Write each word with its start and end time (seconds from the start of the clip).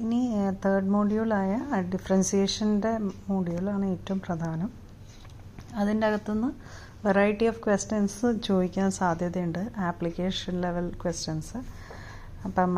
ഇനി 0.00 0.18
തേർഡ് 0.64 0.90
മോഡ്യൂളായ 0.94 1.52
ഡിഫറൻസിയേഷന്റെ 1.92 2.90
മോഡ്യൂളാണ് 3.30 3.84
ഏറ്റവും 3.92 4.18
പ്രധാനം. 4.26 4.68
അതിന്റെ 5.80 6.04
അകത്തുനിന്ന് 6.06 6.50
വെറൈറ്റി 7.06 7.46
ഓഫ് 7.50 7.60
ക്വസ്റ്റ്യൻസ് 7.64 8.28
ചോദിക്കാൻ 8.48 8.88
സാധ്യതയുണ്ട് 8.98 9.58
ആപ്ലിക്കേഷൻ 9.88 10.54
ലെവൽ 10.64 10.86
ക്വസ്റ്റ്യൻസ് 11.02 11.58
അപ്പം 12.48 12.76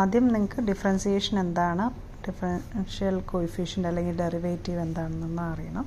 ആദ്യം 0.00 0.26
നിങ്ങൾക്ക് 0.34 0.62
ഡിഫറൻസിയേഷൻ 0.70 1.38
എന്താണ് 1.44 1.86
ഡിഫറൻഷ്യൽ 2.26 3.16
കോയിഫിഷ്യന്റ് 3.32 3.88
അല്ലെങ്കിൽ 3.88 4.16
ഡെറിവേറ്റീവ് 4.22 4.80
എന്താണെന്നൊന്ന് 4.86 5.42
അറിയണം. 5.52 5.86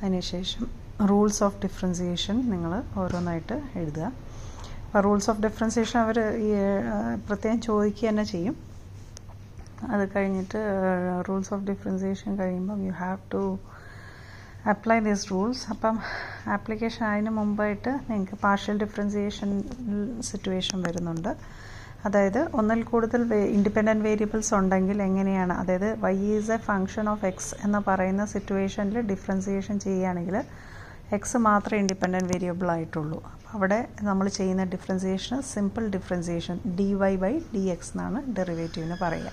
അതിനുശേഷം 0.00 0.64
റൂൾസ് 1.10 1.42
ഓഫ് 1.48 1.60
ഡിഫറൻസിയേഷൻ 1.64 2.50
നിങ്ങൾ 2.52 2.72
ഓരോന്നായിട്ട് 3.02 3.58
എഴുതുക. 3.82 4.06
അപ്പോൾ 4.86 5.00
റൂൾസ് 5.08 5.30
ഓഫ് 5.30 5.42
ഡിഫറൻസിയേഷൻ 5.46 5.98
അവർ 6.04 6.18
പ്രത്യേകം 7.28 7.60
ചോദിക്കുക 7.68 8.08
തന്നെ 8.08 8.24
ചെയ്യും. 8.32 8.56
അത് 9.94 10.04
കഴിഞ്ഞിട്ട് 10.14 10.60
റൂൾസ് 11.28 11.52
ഓഫ് 11.54 11.64
ഡിഫറൻസിയേഷൻ 11.70 12.30
കഴിയുമ്പം 12.40 12.80
you 12.86 12.92
have 13.02 13.20
to 13.34 13.42
apply 14.72 14.98
these 15.06 15.26
rules 15.32 15.64
അപ്പം 15.72 15.96
ആപ്ലിക്കേഷൻ 16.56 17.04
അതിന് 17.10 17.30
മുമ്പായിട്ട് 17.38 17.92
നിങ്ങൾക്ക് 18.10 18.36
പാർഷ്യൽ 18.44 18.76
ഡിഫറൻസിയേഷൻ 18.84 19.50
സിറ്റുവേഷൻ 20.30 20.78
വരുന്നുണ്ട്. 20.86 21.32
അതായത് 22.06 22.40
ഒന്നിൽ 22.58 22.80
കൂടുതൽ 22.90 23.22
ഇൻഡിപെൻഡന്റ് 23.56 24.04
വേരിയബിൾസ് 24.08 24.52
ഉണ്ടെങ്കിൽ 24.58 24.98
എങ്ങനെയാണ് 25.08 25.54
അതായത് 25.60 25.88
y 26.04 26.14
is 26.34 26.52
a 26.56 26.58
function 26.68 27.06
of 27.12 27.26
x 27.30 27.54
എന്ന് 27.66 27.80
പറയുന്ന 27.88 28.24
സിറ്റുവേഷനിൽ 28.34 28.98
ഡിഫറൻസിയേഷൻ 29.12 29.78
ചെയ്യുകയാണെങ്കിൽ 29.84 30.36
എക്സ് 31.16 31.38
മാത്രമേ 31.48 31.80
ഇൻഡിപെൻഡന്റ് 31.82 32.30
വേരിയബിൾ 32.32 32.68
ആയിട്ടുള്ളൂ. 32.76 33.18
അപ്പോൾ 33.34 33.50
അവിടെ 33.56 33.78
നമ്മൾ 34.08 34.26
ചെയ്യുന്ന 34.38 34.64
differentiation 34.74 35.36
simple 35.52 35.84
differentiation 35.96 36.56
d 36.80 36.88
y 37.02 37.12
by 37.24 37.34
d 37.54 37.62
x 37.74 37.92
എന്നാണ് 37.94 38.20
ഡെറിവേറ്റീവിന് 38.38 38.98
പറയുക. 39.04 39.30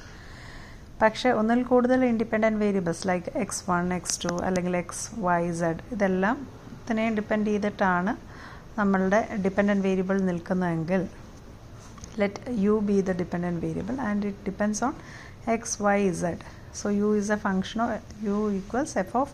പക്ഷേ 1.01 1.29
ഒന്നിൽ 1.39 1.61
കൂടുതൽ 1.69 1.99
independent 2.11 2.59
variables 2.63 3.05
like 3.09 3.31
x 3.43 3.63
one 3.69 3.85
x 3.95 4.19
two 4.23 4.31
അല്ലെങ്കിൽ 4.47 4.75
എക്സ് 4.81 5.07
വൈ 5.25 5.41
സെഡ് 5.61 5.83
ഇതെല്ലാം 5.95 6.37
ഇതിനെ 6.83 7.05
ഡിപ്പെൻഡ് 7.17 7.47
ചെയ്തിട്ടാണ് 7.51 8.11
നമ്മളുടെ 8.79 9.19
dependent 9.45 9.83
variable 9.87 10.17
നിൽക്കുന്നതെങ്കിൽ 10.29 11.01
let 12.21 12.53
u 12.65 12.75
be 12.89 12.97
the 13.09 13.13
dependent 13.21 13.61
variable 13.65 13.97
and 14.09 14.25
it 14.29 14.43
depends 14.47 14.81
on 14.87 14.93
x 15.55 15.75
y 15.85 15.99
z. 16.21 16.43
So 16.79 16.87
u 17.01 17.09
is 17.19 17.31
a 17.37 17.39
function 17.45 17.81
of 17.85 17.99
u 18.27 18.37
equals 18.59 18.95
f 19.03 19.15
of 19.21 19.33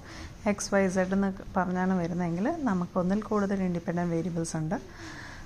x 0.52 0.70
y 0.74 0.84
z 0.96 1.16
എന്ന് 1.18 1.30
പറഞ്ഞാണ് 1.58 1.94
വരുന്നതെങ്കിൽ 2.02 2.48
നമുക്ക് 2.70 2.96
ഒന്നിൽ 3.02 3.22
കൂടുതൽ 3.30 3.60
ഇൻഡിപെൻഡന്റ് 3.70 4.12
വേരിയബിൾസ് 4.16 4.56
ഉണ്ട്. 4.62 4.78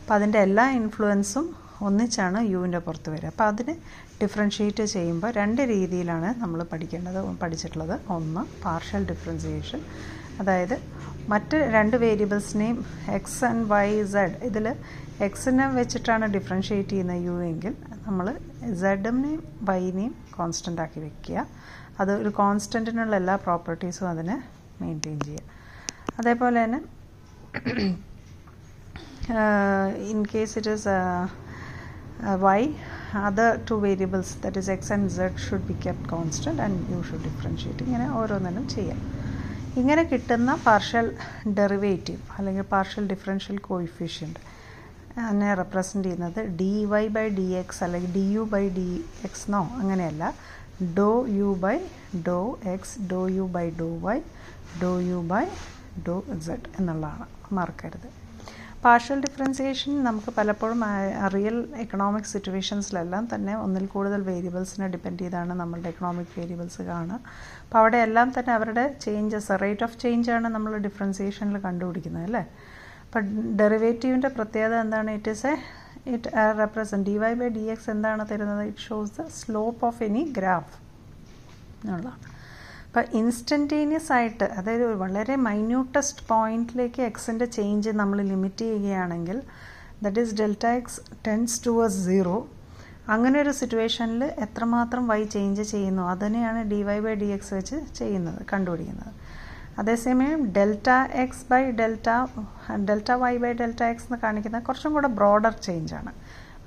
അപ്പോൾ 0.02 0.16
അതിന്റെ 0.18 0.40
എല്ലാ 0.48 0.66
ഇൻഫ്ലുവൻസും 0.80 1.46
ഒന്നിച്ചാണ് 1.88 2.40
യുവിന്റെ 2.54 2.80
പുറത്ത് 2.88 3.10
വരിക. 3.14 3.30
അപ്പോൾ 3.34 3.48
അതിനെ 3.52 3.74
ഡിഫറൻഷ്യേറ്റ് 4.22 4.84
ചെയ്യുമ്പോൾ 4.96 5.32
രണ്ട് 5.40 5.62
രീതിയിലാണ് 5.74 6.30
നമ്മൾ 6.42 6.60
പഠിക്കേണ്ടത് 6.72 7.20
പഠിച്ചിട്ടുള്ളത്. 7.42 7.96
ഒന്ന് 8.16 8.44
പാർഷ്യൽ 8.66 9.04
ഡിഫറൻസിയേഷൻ 9.12 9.82
അതായത് 10.40 10.76
മറ്റ് 11.32 11.58
രണ്ട് 11.76 11.96
വേരിയബിൾസിനെയും 12.04 12.78
എക്സ് 13.18 13.44
ആൻഡ് 13.50 13.66
വൈ 13.74 13.88
സെഡ് 14.14 14.38
ഇതിൽ 14.50 14.66
എക്സിനെ 15.28 15.68
വെച്ചിട്ടാണ് 15.78 16.26
ഡിഫറൻഷ്യേറ്റ് 16.38 16.90
ചെയ്യുന്ന 16.90 17.14
യു 17.28 17.36
എങ്കിൽ 17.52 17.74
നമ്മൾ 18.08 18.28
സെഡിനെയും 18.82 19.42
വൈനെയും 19.70 20.14
കോൺസ്റ്റന്റ് 20.38 20.82
ആക്കി 20.82 21.00
വെക്കുക. 21.06 21.46
അത് 22.00 22.12
ഒരു 22.22 22.32
കോൺസ്റ്റന്റിനുള്ള 22.40 23.16
എല്ലാ 23.22 23.36
പ്രോപ്പർട്ടീസും 23.46 24.08
അതിനെ 24.10 24.36
മെയിന്റെയിൻ 24.82 25.20
ചെയ്യുക. 25.28 25.44
അതേപോലെ 26.20 26.58
തന്നെ 26.64 26.82
in 30.14 30.20
case 30.34 30.54
it 30.60 30.74
is 30.78 30.96
y 32.44 32.62
other 33.28 33.50
two 33.68 33.78
variables 33.86 34.30
that 34.44 34.56
is 34.62 34.68
x 34.78 34.92
and 34.96 35.06
z 35.16 35.28
should 35.46 35.64
be 35.72 35.76
kept 35.86 36.04
constant 36.14 36.58
and 36.66 36.76
you 36.92 37.00
should 37.08 37.24
differentiate. 37.28 37.82
ഇങ്ങനെ 37.86 38.08
ഓരോന്നിനും 38.20 38.66
ചെയ്യാം. 38.76 39.00
ഇങ്ങനെ 39.82 40.04
കിട്ടുന്ന 40.12 40.52
പാർഷ്യൽ 40.68 41.08
ഡെറിവേറ്റീവ് 41.60 42.22
അല്ലെങ്കിൽ 42.38 42.66
പാർഷ്യൽ 42.74 43.06
ഡിഫറൻഷ്യൽ 43.14 43.58
കോയിഫിഷ്യന്റ് 43.70 44.42
അതിനെ 45.26 45.50
റെപ്രസെന്റ് 45.62 46.06
ചെയ്യുന്നത് 46.08 46.40
d 46.62 46.72
y 46.94 47.04
by 47.18 47.26
d 47.40 47.48
x 47.62 47.82
അല്ലെങ്കിൽ 47.86 48.12
d 48.18 48.26
u 48.38 48.44
by 48.56 48.64
d 48.80 48.90
x 49.28 49.46
എന്നോ 49.50 49.62
അങ്ങനെയല്ല. 49.82 50.24
ഡോ 51.00 51.12
U 51.40 51.50
by 51.66 51.78
Dr 52.30 52.40
X 52.74 52.96
Dr 53.14 53.22
U 53.38 53.46
by 53.58 53.66
Dr 53.82 53.90
Y 54.08 54.18
Dr 54.84 54.92
U 55.12 55.20
by 55.34 55.44
Dr 56.08 56.16
Z 56.48 56.70
എന്നുള്ളതാണ്. 56.80 57.28
മറക്കരുത് 57.58 58.10
പാർഷ്യൽ 58.86 59.20
ഡിഫറൻസിയേഷൻ 59.26 59.92
നമുക്ക് 60.08 60.32
പലപ്പോഴും 60.38 60.82
റിയൽ 61.36 61.56
എക്കണോമിക് 61.84 62.30
സിറ്റുവേഷൻസിലെല്ലാം 62.34 63.24
തന്നെ 63.32 63.54
ഒന്നിൽ 63.66 63.86
കൂടുതൽ 63.94 64.22
വേരിയബിൾസിനെ 64.32 64.88
ഡിപ്പെൻഡ് 64.96 65.22
ചെയ്താണ് 65.24 65.54
നമ്മളുടെ 65.62 65.90
എക്കണോമിക് 65.94 66.34
വേരിയബിൾസ് 66.40 66.82
കാണുക. 66.90 67.18
അപ്പോൾ 67.64 67.80
അവിടെ 67.82 68.00
എല്ലാം 68.08 68.28
തന്നെ 68.36 68.52
അവരുടെ 68.58 68.84
ചേഞ്ചസ് 69.06 69.58
റേറ്റ് 69.64 69.86
ഓഫ് 69.88 69.98
ചേഞ്ച് 70.04 70.32
ആണ് 70.36 70.50
നമ്മൾ 70.56 70.76
ഡിഫറൻസിയേഷനിൽ 70.88 71.58
കണ്ടുപിടിക്കുന്നത് 71.68 72.26
അല്ലേ? 72.30 72.44
അപ്പം 73.08 73.26
ഡെറിവേറ്റീവിന്റെ 73.62 74.32
പ്രത്യേകത 74.38 74.76
എന്താണ്? 74.86 75.12
It 75.20 75.34
is 75.36 75.48
a 75.54 75.56
it 76.16 76.30
represent 76.62 77.06
d 77.10 77.18
y 77.26 77.34
by 77.42 77.50
d 77.58 77.66
x 77.76 77.90
എന്താണ് 77.96 78.24
തരുന്നത്? 78.34 78.64
It 78.72 78.86
shows 78.88 79.14
the 79.20 79.28
slope 79.42 79.84
of 79.90 80.04
any 80.10 80.24
graph 80.40 80.74
എന്നുള്ളതാണ് 81.84 82.22
അപ്പോൾ 82.96 83.08
ഇൻസ്റ്റന്റേനിയസ് 83.20 84.12
ആയിട്ട് 84.18 84.46
അതായത് 84.60 84.84
വളരെ 85.02 85.34
മൈന്യൂട്ടസ്റ്റ് 85.48 86.22
പോയിന്റിലേക്ക് 86.30 87.02
എക്സിന്റെ 87.02 87.46
ചേഞ്ച് 87.46 87.92
നമ്മൾ 87.92 88.18
ലിമിറ്റ് 88.30 88.66
ചെയ്യുകയാണെങ്കിൽ 88.66 89.38
that 90.04 90.22
is 90.22 90.36
delta 90.40 90.66
x 90.78 91.02
tends 91.28 91.58
towards 91.66 92.00
zero 92.06 92.38
അങ്ങനെ 93.10 93.38
ഒരു 93.42 93.54
സിറ്റുവേഷനിൽ 93.60 94.24
എത്രമാത്രം 94.46 95.04
വൈ 95.08 95.20
ചേഞ്ച് 95.36 95.66
ചെയ്യുന്നു 95.74 96.06
അതിനെയാണ് 96.14 96.62
d 96.72 96.80
y 96.84 96.98
by 97.00 97.16
d 97.16 97.30
x 97.38 97.54
വെച്ച് 97.54 97.80
ചെയ്യുന്നത് 98.00 98.40
കണ്ടുപിടിക്കുന്നത്. 98.54 99.12
അതേസമയം 99.80 100.40
delta 100.52 100.90
x 101.24 101.46
by 101.52 101.62
delta 101.82 102.10
delta 102.86 103.12
y 103.26 103.36
by 103.38 103.54
delta 103.54 103.84
x 103.84 104.10
എന്ന് 104.10 104.22
കാണിക്കുന്ന 104.24 104.66
കുറച്ചും 104.70 104.94
കൂടെ 104.94 105.12
ബ്രോഡർ 105.20 105.56
ചേഞ്ചാണ് 105.62 106.14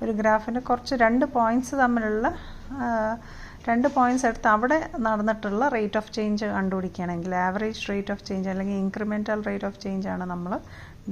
ഒരു 0.01 0.11
ഗ്രാഫിന്റെ 0.11 0.61
കുറച്ച് 0.61 0.95
രണ്ട് 0.95 1.25
പോയിന്റ്സ് 1.37 1.75
തമ്മിലുള്ള 1.75 2.27
രണ്ട് 3.67 3.87
പോയിന്റ്സ് 3.95 4.25
എടുത്ത് 4.27 4.49
അവിടെ 4.53 4.77
നടന്നിട്ടുള്ള 5.05 5.63
റേറ്റ് 5.75 5.97
ഓഫ് 5.99 6.11
ചേഞ്ച് 6.15 6.45
കണ്ടുപിടിക്കുകയാണെങ്കിൽ 6.55 7.31
ആവറേജ് 7.45 7.81
റേറ്റ് 7.89 8.11
ഓഫ് 8.13 8.23
ചേഞ്ച് 8.27 8.49
അല്ലെങ്കിൽ 8.53 8.77
ഇൻക്രിമെന്റൽ 8.83 9.39
റേറ്റ് 9.47 9.67
ഓഫ് 9.69 9.79
ചേഞ്ച് 9.83 10.07
ആണ് 10.13 10.25
നമ്മൾ 10.31 10.53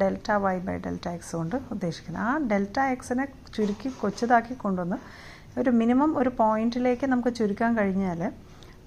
delta 0.01 0.29
y 0.45 0.55
by 0.67 0.75
delta 0.85 1.07
x 1.15 1.33
കൊണ്ട് 1.39 1.55
ഉദ്ദേശിക്കുന്നത്. 1.73 2.23
ആ 2.27 2.31
ഡെൽറ്റ 2.51 2.77
എക്സിനെ 2.93 3.25
ചുരുക്കി 3.55 3.89
കൊച്ചതാക്കി 4.01 4.55
കൊണ്ടുവന്ന് 4.63 4.97
ഒരു 5.61 5.71
മിനിമം 5.79 6.11
ഒരു 6.21 6.31
പോയിന്റിലേക്ക് 6.41 7.05
നമുക്ക് 7.13 7.33
ചുരുക്കാൻ 7.39 7.71
കഴിഞ്ഞാൽ 7.79 8.21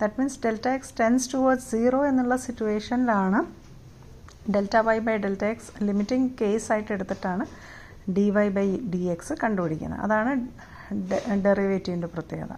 that 0.00 0.15
means 0.21 0.41
delta 0.44 0.69
x 0.77 0.94
tends 1.00 1.28
towards 1.34 1.69
zero 1.72 2.00
എന്നുള്ള 2.10 2.37
സിറ്റുവേഷനിലാണ് 2.47 3.41
delta 4.54 4.77
y 4.88 4.98
by 5.09 5.16
delta 5.27 5.44
x 5.53 5.71
limiting 5.88 6.31
case 6.41 6.69
ആയിട്ട് 6.75 6.91
എടുത്തിട്ടാണ് 6.97 7.47
d 8.16 8.27
y 8.38 8.47
by 8.59 8.66
d 8.94 9.03
x 9.15 9.34
കണ്ടുപിടിക്കുന്നത് 9.44 10.03
അതാണ് 10.06 10.32
ഡെറിവേറ്റീവിന്റെ 11.47 12.10
പ്രത്യേകത. 12.16 12.53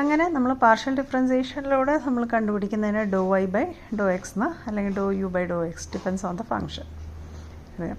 അങ്ങനെ 0.00 0.24
നമ്മൾ 0.28 0.52
പാർഷ്യൽ 0.62 0.94
ഡിഫറൻസിയേഷനിലൂടെ 1.00 1.94
നമ്മൾ 2.06 2.24
കണ്ടുപിടിക്കുന്നതിന് 2.32 3.02
doh 3.12 3.20
y 3.30 3.40
by 3.54 3.62
doh 4.00 4.04
x 4.16 4.34
എന്ന് 4.36 4.48
അല്ലെങ്കിൽ 4.68 4.92
doh 4.96 5.06
u 5.20 5.28
by 5.36 5.42
doh 5.52 5.58
x 5.68 5.88
depends 5.94 6.26
on 6.26 6.34
the 6.40 6.44
function 6.50 6.86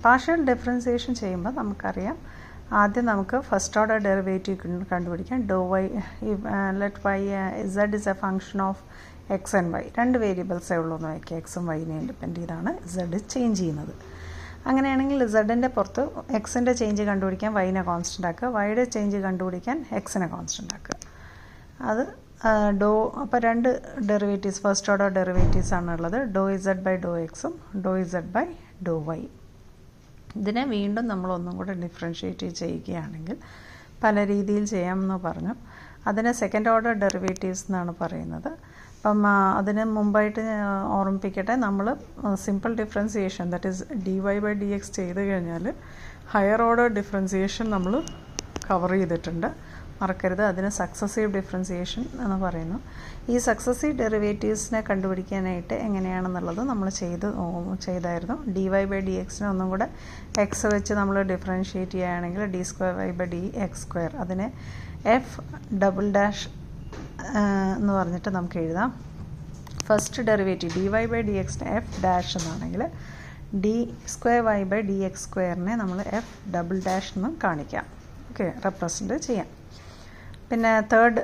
partial 0.05 0.39
differentiation 0.49 1.13
ചെയ്യുമ്പോൾ 1.21 1.53
നമുക്കറിയാം 1.53 2.17
ആദ്യം 2.81 3.05
നമുക്ക് 3.05 3.37
ഫസ്റ്റ് 3.49 3.79
ഓർഡർ 3.81 3.97
ഡെറിവേറ്റീവ് 4.07 4.85
കണ്ടുപിടിക്കാം. 4.93 5.41
Doh 5.51 5.59
y 5.73 5.83
let 6.81 7.01
y 7.07 7.19
z 7.65 7.95
is 7.99 8.09
a 8.13 8.15
function 8.23 8.61
of 8.69 8.81
x 9.37 9.55
and 9.59 9.71
y 9.75 9.83
രണ്ട് 9.99 10.17
വേരിയബിൾസേ 10.25 10.77
ഉള്ളൂ 10.83 10.95
എന്ന് 10.97 11.09
വയ്ക്കുക. 11.09 11.37
എക്സും 11.41 11.65
വൈനെയും 11.71 12.07
ഡിപ്പെൻഡ് 12.11 12.39
ചെയ്താണ് 12.41 12.73
ഇസഡ് 12.87 13.19
ചേഞ്ച് 13.33 13.59
ചെയ്യുന്നത്. 13.61 13.93
അങ്ങനെയാണെങ്കിൽ 14.69 15.19
ഇസഡിന്റെ 15.27 15.71
പുറത്ത് 15.75 16.03
എക്സിന്റെ 16.39 16.73
ചേഞ്ച് 16.81 17.03
കണ്ടുപിടിക്കാൻ 17.11 17.53
വൈനെ 17.59 17.83
കോൺസ്റ്റന്റ് 17.91 18.29
ആക്കുക. 18.31 18.47
വൈയുടെ 18.57 18.83
ചേഞ്ച് 18.95 19.17
കണ്ടുപിടിക്കാൻ 19.27 19.77
എക്സിനെ 20.01 20.27
കോൺസ്റ്റന്റ് 20.35 20.73
ആക്കുക. 20.79 20.95
അത് 21.89 22.03
ഡോ 22.81 22.89
അപ്പോൾ 23.21 23.39
രണ്ട് 23.47 23.69
ഡെറിവേറ്റീവ്സ് 24.09 24.61
ഫസ്റ്റ് 24.65 24.89
ഓർഡർ 24.91 25.09
ഡെറിവേറ്റീവ്സ് 25.17 25.73
ആണുള്ളത്. 25.77 26.17
ഡോ 26.35 26.43
ഇസഡ് 26.55 26.83
ബൈ 26.87 26.93
ഡോ 27.05 27.11
എക്സും 27.25 27.53
doh 27.85 27.91
z 28.03 28.31
by 28.35 28.45
doh 28.87 28.95
y 29.09 29.19
ഇതിനെ 30.41 30.63
വീണ്ടും 30.75 31.05
നമ്മൾ 31.11 31.29
ഒന്നും 31.37 31.53
കൂടെ 31.59 31.73
ഡിഫറൻഷ്യേറ്റ് 31.85 32.47
ചെയ്യുകയാണെങ്കിൽ 32.61 33.37
പല 34.03 34.25
രീതിയിൽ 34.33 34.65
ചെയ്യാമെന്ന് 34.73 35.17
പറഞ്ഞു. 35.27 35.53
അതിനെ 36.09 36.31
സെക്കൻഡ് 36.41 36.69
ഓർഡർ 36.73 36.93
ഡെറിവേറ്റീവ്സ് 37.05 37.65
എന്നാണ് 37.69 37.93
പറയുന്നത്. 38.01 38.51
അപ്പം 38.95 39.19
അതിന് 39.59 39.83
മുമ്പായിട്ട് 39.97 40.43
ഓർമ്മിപ്പിക്കട്ടെ 40.97 41.55
നമ്മൾ 41.65 41.85
simple 42.45 42.71
differentiation 42.81 43.45
that 43.53 43.69
is 43.71 43.83
d 44.07 44.15
y 44.25 44.35
by 44.45 44.53
d 44.61 44.69
x 44.77 44.93
ചെയ്ത് 44.99 45.21
കഴിഞ്ഞാൽ 45.29 45.65
ഹയർ 46.33 46.61
ഓർഡർ 46.67 46.87
ഡിഫറൻസിയേഷൻ 46.99 47.67
നമ്മൾ 47.75 47.93
കവർ 48.69 48.91
ചെയ്തിട്ടുണ്ട്. 48.99 49.49
മറക്കരുത്. 50.01 50.43
അതിന് 50.51 50.69
സക്സസീവ് 50.79 51.29
ഡിഫറൻസിയേഷൻ 51.37 52.03
എന്ന് 52.25 52.37
പറയുന്നു. 52.45 52.77
ഈ 53.33 53.37
സക്സസീവ് 53.47 53.93
ഡെറിവേറ്റീവ്സിനെ 54.01 54.81
കണ്ടുപിടിക്കാനായിട്ട് 54.89 55.75
എങ്ങനെയാണെന്നുള്ളത് 55.87 56.61
നമ്മൾ 56.71 56.89
ചെയ്ത് 57.01 57.27
ചെയ്തായിരുന്നു. 57.87 58.37
ഡി 58.55 58.67
വൈ 58.73 58.83
ബൈ 58.91 58.99
ഡി 59.09 59.15
എക്സിനെ 59.23 59.49
ഒന്നും 59.49 59.69
കൂടെ 59.73 59.87
എക്സ് 60.45 60.67
വെച്ച് 60.75 60.93
നമ്മൾ 61.01 61.17
ഡിഫറൻഷ്യേറ്റ് 61.33 61.91
ചെയ്യുകയാണെങ്കിൽ 61.91 62.45
d 62.55 62.61
square 62.71 62.95
y 63.01 63.09
by 63.19 63.27
d 63.35 63.43
x 63.65 63.83
square 63.85 64.13
അതിനെ 64.25 64.47
എഫ് 65.17 65.35
ഡബിൾ 65.83 66.07
ഡാഷ് 66.17 66.47
എന്ന് 67.77 67.93
പറഞ്ഞിട്ട് 67.93 68.29
നമുക്ക് 68.37 68.57
എഴുതാം. 68.63 68.89
First 69.87 70.23
derivative 70.23 70.73
d 70.79 70.87
y 70.95 71.05
by 71.13 71.21
d 71.29 71.35
എക്സിന് 71.43 71.69
എഫ് 71.77 72.01
ഡാഷ് 72.03 72.33
എന്നാണെങ്കിൽ 72.39 72.83
d 73.63 73.75
square 74.13 74.41
y 74.49 74.59
by 74.71 74.81
d 74.89 74.97
x 75.07 75.23
സ്ക്വയറിനെ 75.27 75.75
നമ്മൾ 75.75 75.99
എഫ് 76.19 76.35
ഡബിൾ 76.55 76.77
ഡാഷ് 76.87 77.13
എന്ന് 77.17 77.29
കാണിക്കാം. 77.45 77.85
ഓക്കെ 78.31 78.47
റെപ്രസെന്റ് 78.65 79.17
ചെയ്യാം. 79.29 79.47
പിന്നെ 80.49 80.71
തേർഡ് 80.91 81.21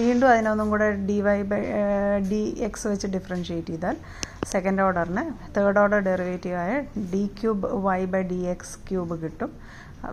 വീണ്ടും 0.00 0.26
അതിനൊന്നും 0.32 0.68
കൂടെ 0.72 0.86
d 1.08 1.16
y 1.26 1.38
by 1.50 1.60
d 2.30 2.42
x 2.66 2.86
വെച്ച് 2.90 3.08
ഡിഫറൻഷ്യേറ്റ് 3.14 3.72
ചെയ്താൽ 3.72 3.96
സെക്കൻഡ് 4.52 4.82
ഓർഡറിന് 4.84 5.24
third 5.56 5.80
order 5.82 6.00
ഡെറിവേറ്റീവായ 6.08 6.72
d 7.12 7.22
cube 7.38 7.68
y 7.86 8.00
by 8.12 8.22
d 8.32 8.38
x 8.52 8.76
cube 8.88 9.16
കിട്ടും. 9.24 9.50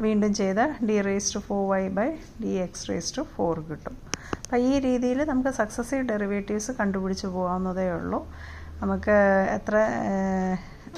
വീണ്ടും 0.06 0.32
ചെയ്ത 0.40 0.60
d 0.88 0.98
raise 1.08 1.32
to 1.36 1.40
four 1.48 1.62
y 1.74 1.84
by 2.00 2.08
d 2.44 2.54
x 2.66 2.86
raise 2.90 3.14
to 3.18 3.24
four 3.36 3.62
കിട്ടും. 3.70 3.96
അപ്പോൾ 4.44 4.60
ഈ 4.70 4.74
രീതിയിൽ 4.88 5.20
നമുക്ക് 5.32 5.54
സക്സസീവ് 5.60 6.04
ഡെറിവേറ്റീവ്സ് 6.12 6.74
കണ്ടുപിടിച്ച് 6.82 7.28
പോകാവുന്നതേ 7.36 7.88
ഉള്ളൂ. 8.00 8.20
നമുക്ക് 8.82 9.16
എത്ര 9.58 9.76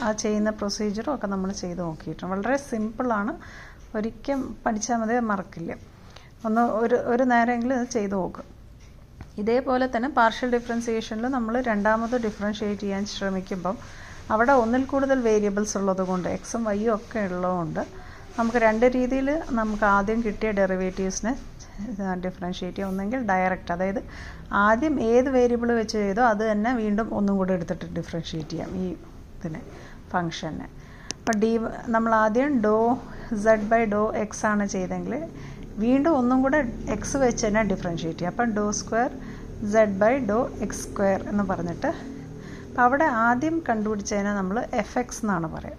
ആ 0.06 0.10
ചെയ്യുന്ന 0.24 0.50
പ്രൊസീജിയറും 0.62 1.12
ഒക്കെ 1.16 1.28
നമ്മൾ 1.36 1.50
ചെയ്ത് 1.62 1.82
നോക്കിയിട്ടുണ്ട്. 1.88 2.34
വളരെ 2.34 2.58
സിമ്പിളാണ് 2.70 3.34
ഒരിക്കലും 3.98 4.42
പഠിച്ചാൽ 4.66 4.98
മതി 5.04 5.16
മറക്കില്ല. 5.32 5.72
ഒന്ന് 6.44 6.64
ഒരു 6.82 6.98
ഒരു 7.12 7.24
നേരമെങ്കിലും 7.32 7.76
ഇത് 7.78 7.90
ചെയ്തു 7.96 8.16
നോക്കുക 8.20 8.46
ഇതേപോലെ 9.42 9.86
തന്നെ 9.94 10.10
പാർഷ്യൽ 10.18 10.50
ഡിഫറൻസിയേഷനിൽ 10.56 11.26
നമ്മൾ 11.36 11.54
രണ്ടാമത് 11.70 12.16
ഡിഫറൻഷിയേറ്റ് 12.26 12.84
ചെയ്യാൻ 12.84 13.04
ശ്രമിക്കുമ്പം 13.14 13.76
അവിടെ 14.34 14.54
ഒന്നിൽ 14.64 14.84
കൂടുതൽ 14.92 15.20
വേരിയബിൾസ് 15.28 15.76
ഉള്ളത് 15.80 16.04
കൊണ്ട് 16.10 16.28
എക്സും 16.30 16.64
വൈയും 16.68 16.92
ഒക്കെ 16.96 17.22
ഉള്ളതുകൊണ്ട് 17.30 17.82
നമുക്ക് 18.38 18.60
രണ്ട് 18.66 18.86
രീതിയിൽ 18.96 19.30
നമുക്ക് 19.60 19.86
ആദ്യം 19.96 20.20
കിട്ടിയ 20.26 20.50
ഡെറിവേറ്റീവ്സിനെ 20.60 21.34
ഡിഫറൻഷിയേറ്റ് 22.26 22.78
ചെയ്യാം. 22.78 22.90
ഒന്നെങ്കിൽ 22.92 23.20
ഡയറക്റ്റ് 23.30 23.72
അതായത് 23.76 24.02
ആദ്യം 24.66 24.96
ഏത് 25.10 25.30
വേരിയബിൾ 25.36 25.70
വെച്ച് 25.80 25.98
ചെയ്തോ 25.98 26.24
അത് 26.32 26.44
തന്നെ 26.52 26.72
വീണ്ടും 26.82 27.08
ഒന്നും 27.18 27.36
കൂടെ 27.38 27.54
എടുത്തിട്ട് 27.58 27.88
ഡിഫറൻഷിയേറ്റ് 27.98 28.52
ചെയ്യാം 28.54 28.72
ഈ 28.82 28.88
ഇതിനെ 29.38 29.62
ഫങ്ഷനെ 30.12 30.68
അപ്പോൾ 31.16 31.36
ഡി 31.42 31.52
നമ്മൾ 31.96 32.12
ആദ്യം 32.24 32.54
doh 32.62 32.76
z 33.44 33.68
by 33.72 33.82
doh 33.94 34.04
x 34.24 34.46
ആണ് 34.52 34.66
ചെയ്തെങ്കിൽ 34.68 35.16
വീണ്ടും 35.84 36.14
ഒന്നും 36.20 36.38
കൂടെ 36.44 36.60
എക്സ് 36.96 37.18
വെച്ച് 37.24 37.44
തന്നെ 37.46 37.62
ഡിഫറൻഷ്യേറ്റ് 37.72 38.20
ചെയ്യാം. 38.20 38.34
അപ്പം 38.34 38.54
doh 38.58 38.66
square 38.80 39.12
z 39.74 39.98
by 40.02 40.14
doh 40.32 40.40
x 40.66 40.82
square 40.88 41.20
എന്ന് 41.32 41.44
പറഞ്ഞിട്ട് 41.52 41.90
അപ്പോൾ 42.68 42.84
അവിടെ 42.88 43.08
ആദ്യം 43.28 43.56
കണ്ടുപിടിച്ചതിനെ 43.70 44.34
നമ്മൾ 44.40 44.58
എഫ് 44.82 44.98
എക്സ് 45.02 45.22
എന്നാണ് 45.24 45.48
പറയുക. 45.56 45.78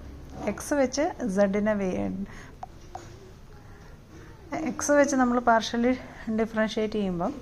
എക്സ് 0.53 0.75
വെച്ച് 0.81 1.05
സെഡിനെ 1.37 1.75
എക്സ് 4.71 4.93
വെച്ച് 4.99 5.17
നമ്മൾ 5.23 5.39
പാർഷ്യലി 5.49 5.93
ഡിഫറൻഷ്യേറ്റ് 6.39 6.97
ചെയ്യുമ്പം 6.99 7.33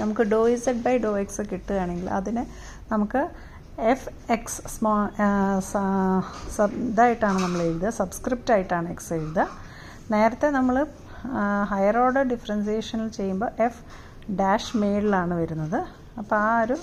നമുക്ക് 0.00 0.22
doh 0.32 0.40
z 0.54 0.82
by 0.86 0.94
doh 1.04 1.10
x 1.22 1.42
കിട്ടുകയാണെങ്കിൽ 1.50 2.08
അതിന് 2.18 2.42
നമുക്ക് 2.92 3.22
എഫ് 3.92 4.08
എക്സ് 4.36 4.60
സ്മോ 4.74 4.92
ഇതായിട്ടാണ് 6.90 7.38
നമ്മൾ 7.44 7.60
എഴുതുക. 7.68 7.90
സബ്സ്ക്രിപ്റ്റ് 8.00 8.52
ആയിട്ടാണ് 8.54 8.88
എക്സ് 8.94 9.12
എഴുതുക. 9.18 9.46
നേരത്തെ 10.14 10.48
നമ്മൾ 10.58 10.76
ഹയർ 11.72 11.96
ഓർഡർ 12.04 12.24
ഡിഫറൻസിയേഷനിൽ 12.32 13.08
ചെയ്യുമ്പോൾ 13.18 13.50
എഫ് 13.66 13.82
ഡാഷ് 14.40 14.76
മേളിലാണ് 14.82 15.34
വരുന്നത്. 15.42 15.80
അപ്പോൾ 16.20 16.36
ആ 16.48 16.50
ഒരു 16.64 16.76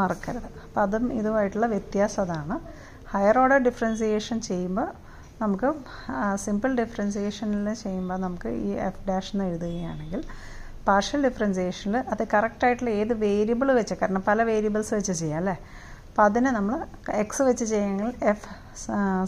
മറക്കരുത്. 0.00 0.48
അപ്പോൾ 0.66 0.80
അതും 0.86 1.04
ഇതുമായിട്ടുള്ള 1.18 1.66
വ്യത്യാസം 1.74 2.22
അതാണ്. 2.24 2.56
ഹയർ 3.12 3.36
ഓർഡർ 3.42 3.60
ഡിഫറൻസിയേഷൻ 3.68 4.36
ചെയ്യുമ്പോൾ 4.48 4.88
നമുക്ക് 5.42 5.68
സിമ്പിൾ 6.44 6.72
ഡിഫറൻസിയേഷനിൽ 6.80 7.68
ചെയ്യുമ്പോൾ 7.84 8.18
നമുക്ക് 8.24 8.50
ഈ 8.66 8.70
എഫ് 8.88 9.04
ഡാഷ് 9.08 9.32
എന്ന് 9.34 9.44
എഴുതുകയാണെങ്കിൽ 9.50 10.20
പാർഷ്യൽ 10.88 11.20
ഡിഫറൻസിയേഷനിൽ 11.28 11.96
അത് 12.12 12.22
കറക്റ്റായിട്ടുള്ള 12.34 12.90
ഏത് 13.00 13.12
വേരിയബിൾ 13.24 13.68
വെച്ച് 13.78 13.94
കാരണം 14.00 14.22
പല 14.28 14.42
വേരിയബിൾസ് 14.50 14.92
വെച്ച് 14.98 15.14
ചെയ്യാം 15.20 15.38
അല്ലേ? 15.40 15.56
അപ്പോൾ 16.08 16.22
അതിനെ 16.28 16.50
നമ്മൾ 16.58 16.74
എക്സ് 17.22 17.42
വെച്ച് 17.48 17.64
ചെയ്യുമെങ്കിൽ 17.72 18.10
എഫ് 18.32 18.48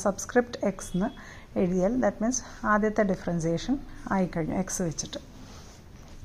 സബ്സ്ക്രിപ്റ്റ് 0.07 0.59
എക്സ് 0.71 0.91
എന്ന് 0.95 1.09
എഴുതിയാൽ 1.61 1.95
ദാറ്റ് 2.05 2.21
മീൻസ് 2.23 2.43
ആദ്യത്തെ 2.73 3.03
ഡിഫറൻസിയേഷൻ 3.13 3.75
ആയിക്കഴിഞ്ഞു 4.17 4.57
എക്സ് 4.63 4.83
വെച്ചിട്ട്. 4.89 5.21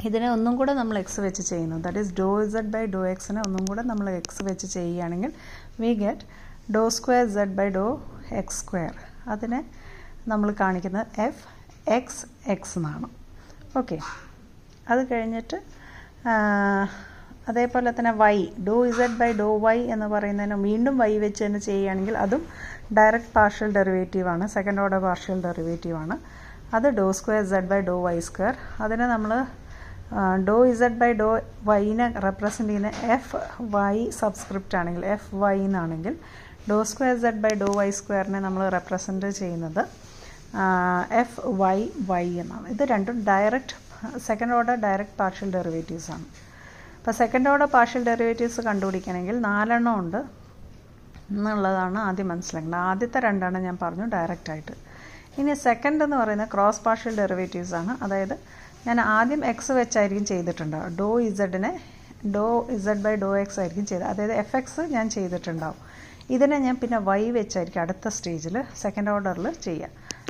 ഇതിനെ 0.07 0.27
ഒന്നും 0.35 0.53
കൂടെ 0.59 0.73
നമ്മൾ 0.79 0.95
എക്സ് 1.03 1.21
വെച്ച് 1.25 1.43
ചെയ്യുന്നു. 1.51 1.77
That 1.85 1.99
is 2.03 2.13
doh 2.21 2.29
z 2.43 2.71
by 2.75 2.83
doh 2.95 3.01
എക്സിനെ 3.13 3.41
ഒന്നും 3.47 3.63
കൂടെ 3.69 3.83
നമ്മൾ 3.91 4.07
എക്സ് 4.19 4.43
വെച്ച് 4.49 4.67
ചെയ്യുകയാണെങ്കിൽ 4.75 5.31
we 5.83 5.91
get 6.03 6.25
doh 6.75 6.83
square 6.97 7.25
z 7.35 7.55
by 7.59 7.67
doh 7.79 7.85
x 8.41 8.59
square 8.63 8.93
അതിനെ 9.33 9.59
നമ്മൾ 10.31 10.49
കാണിക്കുന്നത് 10.63 11.07
എഫ് 11.27 11.45
എക്സ് 11.97 12.23
എക്സ് 12.53 12.75
എന്നാണ്. 12.79 13.07
ഓക്കെ 13.79 13.97
അത് 14.93 15.01
കഴിഞ്ഞിട്ട് 15.11 15.57
അതേപോലെ 17.49 17.89
തന്നെ 17.97 18.13
y 18.23 18.35
doh 18.67 18.75
z 18.89 19.17
by 19.21 19.29
doh 19.41 19.49
y 19.65 19.77
എന്ന് 19.93 20.07
പറയുന്നതിന് 20.13 20.57
വീണ്ടും 20.67 20.95
വൈ 21.01 21.11
വെച്ച് 21.25 21.41
തന്നെ 21.45 21.61
ചെയ്യുകയാണെങ്കിൽ 21.67 22.15
അതും 22.23 22.43
ഡയറക്റ്റ് 22.97 23.31
പാർഷ്യൽ 23.37 23.69
ഡെറിവേറ്റീവാണ് 23.77 24.45
സെക്കൻഡ് 24.55 24.81
ഓർഡർ 24.83 25.01
പാർഷ്യൽ 25.07 25.39
ഡെറിവേറ്റീവാണ് 25.47 26.17
അത് 26.77 26.87
doh 26.99 27.07
square 27.19 27.43
z 27.53 27.69
by 27.71 27.79
doh 27.91 27.95
y 28.07 28.17
square. 28.27 28.55
അതിനെ 28.85 29.05
നമ്മൾ 29.13 29.31
ഡോ 30.47 30.57
ഇസഡ് 30.71 30.99
ബൈ 31.01 31.09
ഡോ 31.21 31.29
വൈനെ 31.69 32.05
റെപ്രസെന്റ് 32.25 32.69
ചെയ്യുന്ന 32.71 32.91
എഫ് 33.15 33.39
വൈ 33.75 33.95
സബ്സ്ക്രിപ്റ്റ് 34.21 34.77
ആണെങ്കിൽ 34.79 35.03
എഫ് 35.15 35.29
വൈ 35.43 35.55
എന്നാണെങ്കിൽ 35.67 36.13
doh 36.69 36.77
square 36.91 37.17
z 37.23 37.41
by 37.43 37.51
doh 37.63 37.69
y 37.79 37.89
സ്ക്വയറിനെ 37.99 38.39
നമ്മൾ 38.47 38.63
റെപ്രസെന്റ് 38.77 39.29
ചെയ്യുന്നത് 39.41 39.81
എഫ് 41.23 41.39
വൈ 41.61 41.77
വൈ 42.11 42.25
എന്നാണ്. 42.43 42.65
ഇത് 42.75 42.83
രണ്ടും 42.93 43.17
direct 43.31 43.75
second 44.27 44.55
order 44.57 44.77
direct 44.85 45.17
partial 45.21 45.49
derivatives 45.57 46.09
ആണ്. 46.15 46.25
അപ്പോൾ 46.99 47.15
സെക്കൻഡ് 47.19 47.49
ഓർഡർ 47.51 47.67
പാർഷ്യൽ 47.75 48.03
ഡെറിവേറ്റീവ്സ് 48.09 48.61
കണ്ടുപിടിക്കണമെങ്കിൽ 48.67 49.35
നാലെണ്ണം 49.49 49.93
ഉണ്ട് 50.01 50.17
എന്നുള്ളതാണ് 51.29 51.97
ആദ്യം 52.07 52.27
മനസ്സിലാക്കേണ്ടത്. 52.31 52.81
ആദ്യത്തെ 52.91 53.19
രണ്ടെണ്ണം 53.27 53.61
ഞാൻ 53.67 53.77
പറഞ്ഞു 53.81 54.05
ഡയറക്റ്റ് 54.13 54.51
ആയിട്ട്. 54.53 54.75
ഇനി 55.39 55.53
സെക്കൻഡ് 55.67 56.03
എന്ന് 56.05 56.17
പറയുന്നത് 56.21 56.49
ക്രോസ് 56.53 56.81
പാർഷ്യൽ 56.85 57.13
ഡെറിവേറ്റീവ്സ് 57.21 57.75
ആണ്. 57.79 57.93
അതായത് 58.05 58.35
ഞാൻ 58.87 58.97
ആദ്യം 59.17 59.41
എക്സ് 59.51 59.73
വെച്ചായിരിക്കും 59.79 60.25
ചെയ്തിട്ടുണ്ടാവും 60.31 60.95
ഡോ 60.99 61.09
ഇസഡിനെ 61.29 61.71
doh 62.35 62.47
z 62.75 63.03
by 63.05 63.13
doh 63.23 63.29
x 63.41 63.59
ആയിരിക്കും 63.61 63.85
ചെയ്തത്. 63.91 64.07
അതായത് 64.11 64.35
എഫ് 64.41 64.55
എക്സ് 64.59 64.81
ഞാൻ 64.95 65.05
ചെയ്തിട്ടുണ്ടാവും. 65.15 65.79
ഇതിനെ 66.35 66.57
ഞാൻ 66.65 66.75
പിന്നെ 66.81 66.97
വൈ 67.09 67.21
വെച്ചായിരിക്കും 67.39 67.81
അടുത്ത 67.85 68.07
സ്റ്റേജിൽ 68.17 68.55
സെക്കൻഡ് 68.83 69.11
ഓർഡറിൽ 69.15 69.47
ചെയ്യുക 69.67 69.89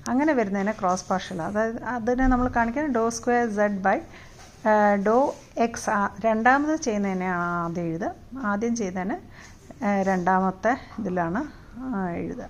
അങ്ങനെ 0.10 0.32
വരുന്നതിനെ 0.40 0.74
ക്രോസ് 0.80 1.06
പാർഷ്യൽ 1.10 1.40
അതായത് 1.48 1.80
അതിനെ 1.96 2.28
നമ്മൾ 2.34 2.48
കാണിക്കുന്നത് 2.58 2.96
doh 3.00 3.06
square 3.18 3.48
z 3.58 3.82
by 3.88 3.98
doh 5.06 5.18
x 5.58 5.90
രണ്ടാമത് 6.26 6.76
ചെയ്യുന്നതിനെയാണ് 6.86 7.46
ആദ്യം 7.60 7.86
എഴുതുക 7.86 8.10
ആദ്യം 8.46 8.74
ചെയ്തതിന് 8.76 9.18
രണ്ടാമത്തെ 10.10 10.74
ഇതിലാണ് 11.00 11.42
എഴുതുക 12.16 12.48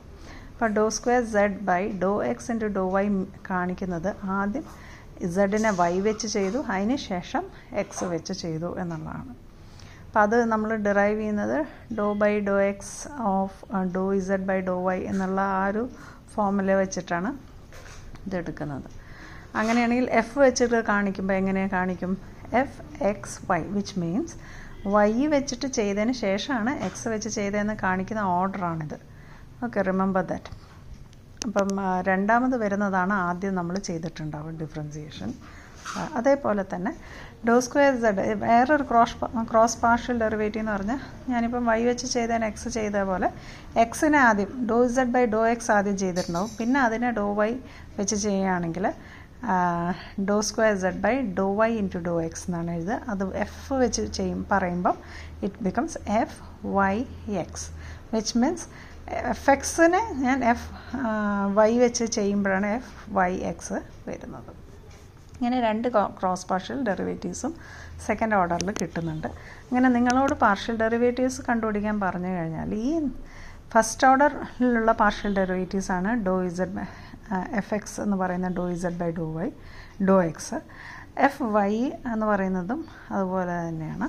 അപ്പോൾ 0.51 0.71
doh 0.73 0.85
square 0.89 1.23
z 1.33 1.59
by 1.59 1.81
doh 2.03 2.11
x 2.23 2.49
into 2.51 2.67
doh 2.77 2.85
y 2.95 3.03
കാണിക്കുന്നത് 3.49 4.09
ആദ്യം 4.37 4.65
സെഡിനെ 5.35 5.71
വൈ 5.81 5.93
വെച്ച് 5.99 6.27
ചെയ്തു 6.27 6.59
അതിന് 6.73 6.97
ശേഷം 7.09 7.43
എക്സ് 7.73 8.05
വെച്ച് 8.05 8.33
ചെയ്തു 8.33 8.69
എന്നുള്ളതാണ്. 8.81 9.33
അപ്പോൾ 10.05 10.19
അത് 10.19 10.37
നമ്മൾ 10.45 10.69
ഡിറൈവ് 10.85 11.17
ചെയ്യുന്നത് 11.19 11.57
doh 11.97 12.07
by 12.13 12.31
doh 12.47 12.55
x 12.61 12.95
of 13.31 13.57
doh 13.95 14.05
z 14.13 14.47
by 14.47 14.59
doh 14.69 14.77
y 14.83 14.99
എന്നുള്ള 15.11 15.41
ആ 15.59 15.65
ഒരു 15.67 15.83
ഫോമുല 16.33 16.73
വെച്ചിട്ടാണ് 16.73 17.31
ഇതെടുക്കുന്നത് 18.25 18.89
അങ്ങനെയാണെങ്കിൽ 19.57 20.07
എഫ് 20.21 20.37
വെച്ചിട്ട് 20.39 20.79
കാണിക്കുമ്പോൾ 20.91 21.33
എങ്ങനെ 21.33 21.63
കാണിക്കും? 21.67 22.11
F 22.61 22.79
x 23.11 23.39
y 23.49 23.61
which 23.75 23.95
means 24.01 24.35
y 24.93 25.11
വെച്ചിട്ട് 25.33 25.67
ചെയ്തതിന് 25.77 26.13
ശേഷമാണ് 26.25 26.71
എക്സ് 26.87 27.07
വെച്ച് 27.13 27.29
ചെയ്തതെന്ന് 27.29 27.75
കാണിക്കുന്ന 27.85 28.21
ഓർഡറാണിത് 28.37 28.97
ഓക്കെ 29.65 29.81
റിമെമ്പർ 29.81 30.23
ദാറ്റ് 30.31 30.51
അപ്പം 31.47 31.69
രണ്ടാമത് 32.09 32.55
വരുന്നതാണ് 32.63 33.13
ആദ്യം 33.27 33.55
നമ്മൾ 33.59 33.75
ചെയ്തിട്ടുണ്ടാവും 33.89 34.55
ഡിഫറൻസിയേഷൻ 34.61 35.29
അതേപോലെ 36.19 36.63
തന്നെ 36.73 36.91
ഡോ 37.47 37.59
സ്ക്വയർ 37.65 37.93
സെഡ് 38.01 38.23
വേറൊരു 38.41 38.83
ക്രോസ് 38.89 39.15
ക്രോസ് 39.51 39.77
പാർഷ്യൽ 39.83 40.17
ഡെറിവേറ്റീവ് 40.23 40.61
എന്ന് 40.63 40.73
പറഞ്ഞാൽ 40.75 40.99
ഞാനിപ്പം 41.31 41.63
വൈ 41.65 41.79
വെച്ച് 41.89 42.07
ചെയ്തതിന് 42.13 42.45
എക്സ് 42.45 42.69
ചെയ്ത 42.77 43.03
പോലെ 43.09 43.29
എക്സിനെ 43.83 44.19
ആദ്യം 44.27 44.51
doh 44.71 44.87
z 44.97 45.13
by 45.15 45.25
doh 45.35 45.41
x 45.47 45.71
ആദ്യം 45.77 45.97
ചെയ്തിട്ടുണ്ടാവും. 45.97 46.51
പിന്നെ 46.59 46.79
അതിനെ 46.87 47.11
ഡോ 47.11 47.33
വൈ 47.39 47.51
വെച്ച് 47.99 48.15
ചെയ്യുകയാണെങ്കിൽ 48.15 48.87
doh 50.29 50.37
square 50.49 50.75
z 50.83 51.01
by 51.05 51.13
doh 51.39 51.47
y 51.59 51.69
into 51.81 51.99
doh 52.09 52.13
x 52.27 52.45
എന്നാണ് 52.47 52.71
എഴുതുക. 52.77 52.99
അത് 53.11 53.23
എഫ് 53.45 53.73
വെച്ച് 53.81 54.03
ചെയ്യും 54.19 54.39
പറയുമ്പം 54.51 54.95
it 55.45 55.63
becomes 55.67 55.97
f 56.21 56.37
y 56.77 56.95
x 57.43 57.67
which 58.13 58.33
means 58.43 58.67
f 59.33 59.49
എക്സിനെ 59.55 60.01
ഞാൻ 60.25 60.39
എഫ് 60.53 60.67
വൈ 61.59 61.71
വെച്ച് 61.83 62.05
ചെയ്യുമ്പോഴാണ് 62.17 62.67
എഫ് 62.79 62.93
വൈ 63.17 63.31
എക്സ് 63.51 63.77
വരുന്നത്. 64.09 64.51
ഇങ്ങനെ 65.37 65.57
രണ്ട് 65.67 65.87
ക്രോസ് 66.19 66.45
പാർഷ്യൽ 66.51 66.79
ഡെറിവേറ്റീവ്സും 66.89 67.51
സെക്കൻഡ് 68.07 68.35
ഓർഡറിൽ 68.39 68.71
കിട്ടുന്നുണ്ട്. 68.81 69.27
ഇങ്ങനെ 69.69 69.89
നിങ്ങളോട് 69.97 70.33
പാർഷ്യൽ 70.45 70.75
ഡെറിവേറ്റീവ്സ് 70.83 71.41
കണ്ടുപിടിക്കാൻ 71.49 71.97
പറഞ്ഞു 72.05 72.31
കഴിഞ്ഞാൽ 72.37 72.73
ഈ 72.87 72.89
ഫസ്റ്റ് 73.73 74.05
ഓർഡറിലുള്ള 74.07 74.91
പാർഷ്യൽ 75.01 75.31
ഡെറിവേറ്റീവ്സ് 75.39 75.91
ആണ് 75.97 76.11
ഡോ 76.27 76.35
ഇസഡ് 76.49 76.85
എഫ് 77.59 77.73
എക്സ് 77.77 77.97
എന്ന് 78.01 78.17
പറയുന്ന 78.21 78.49
doh 78.57 78.65
z 78.75 78.99
by 79.01 79.09
doh 79.19 79.27
y 79.37 79.47
doh 80.09 80.17
x 80.29 80.57
f 81.27 81.47
y 81.55 81.71
എന്ന് 82.11 82.25
പറയുന്നതും 82.31 82.81
അതുപോലെ 83.11 83.55
തന്നെയാണ് 83.61 84.07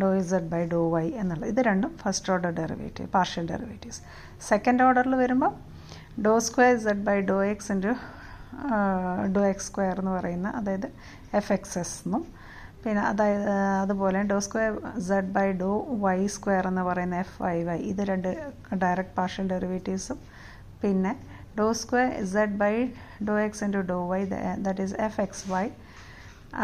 doh 0.00 0.08
z 0.20 0.48
by 0.52 0.62
doh 0.72 0.80
y 0.94 1.06
എന്നുള്ളത്. 1.20 1.48
ഇത് 1.52 1.60
രണ്ടും 1.68 1.92
first 2.02 2.30
order 2.32 2.50
derivative 2.58 3.08
partial 3.14 3.46
derivatives 3.52 4.00
second 4.48 4.82
ഓർഡറിൽ 4.86 5.14
വരുമ്പോൾ 5.22 5.52
doh 6.26 6.34
square 6.48 6.74
z 6.78 7.04
by 7.08 7.16
doh 7.30 7.38
x 7.52 7.70
into 7.74 7.92
doh 9.34 9.42
x 9.50 9.66
square 9.68 9.96
എന്ന് 10.02 10.12
പറയുന്ന 10.16 10.48
അതായത് 10.58 10.88
എഫ് 11.38 11.52
എക്സ് 11.56 11.76
എസ് 11.82 11.96
എന്നും 12.04 12.22
പിന്നെ 12.84 13.02
അതായത് 13.08 13.48
അതുപോലെ 13.82 14.20
doh 14.30 14.38
square 14.46 14.72
z 15.08 15.32
by 15.34 15.46
doh 15.62 15.72
y 16.04 16.18
square 16.36 16.66
എന്ന് 16.70 16.84
പറയുന്ന 16.88 17.16
എഫ് 17.24 17.36
വൈ 17.44 17.56
വൈ 17.68 17.78
ഇത് 17.90 18.02
രണ്ട് 18.10 18.28
ഡയറക്റ്റ് 18.82 19.14
പാർഷ്യൽ 19.18 19.48
ഡെറിവേറ്റീവ്സും 19.52 20.18
പിന്നെ 20.82 21.12
doh 21.60 21.68
square 21.82 22.08
z 22.24 22.58
by 22.64 22.74
doh 23.28 23.36
x 23.46 23.62
into 23.68 23.82
doh 23.92 23.98
y 24.12 24.20
that 24.34 24.80
is 24.86 24.96
f 25.06 25.20
x 25.26 25.44
y 25.52 25.64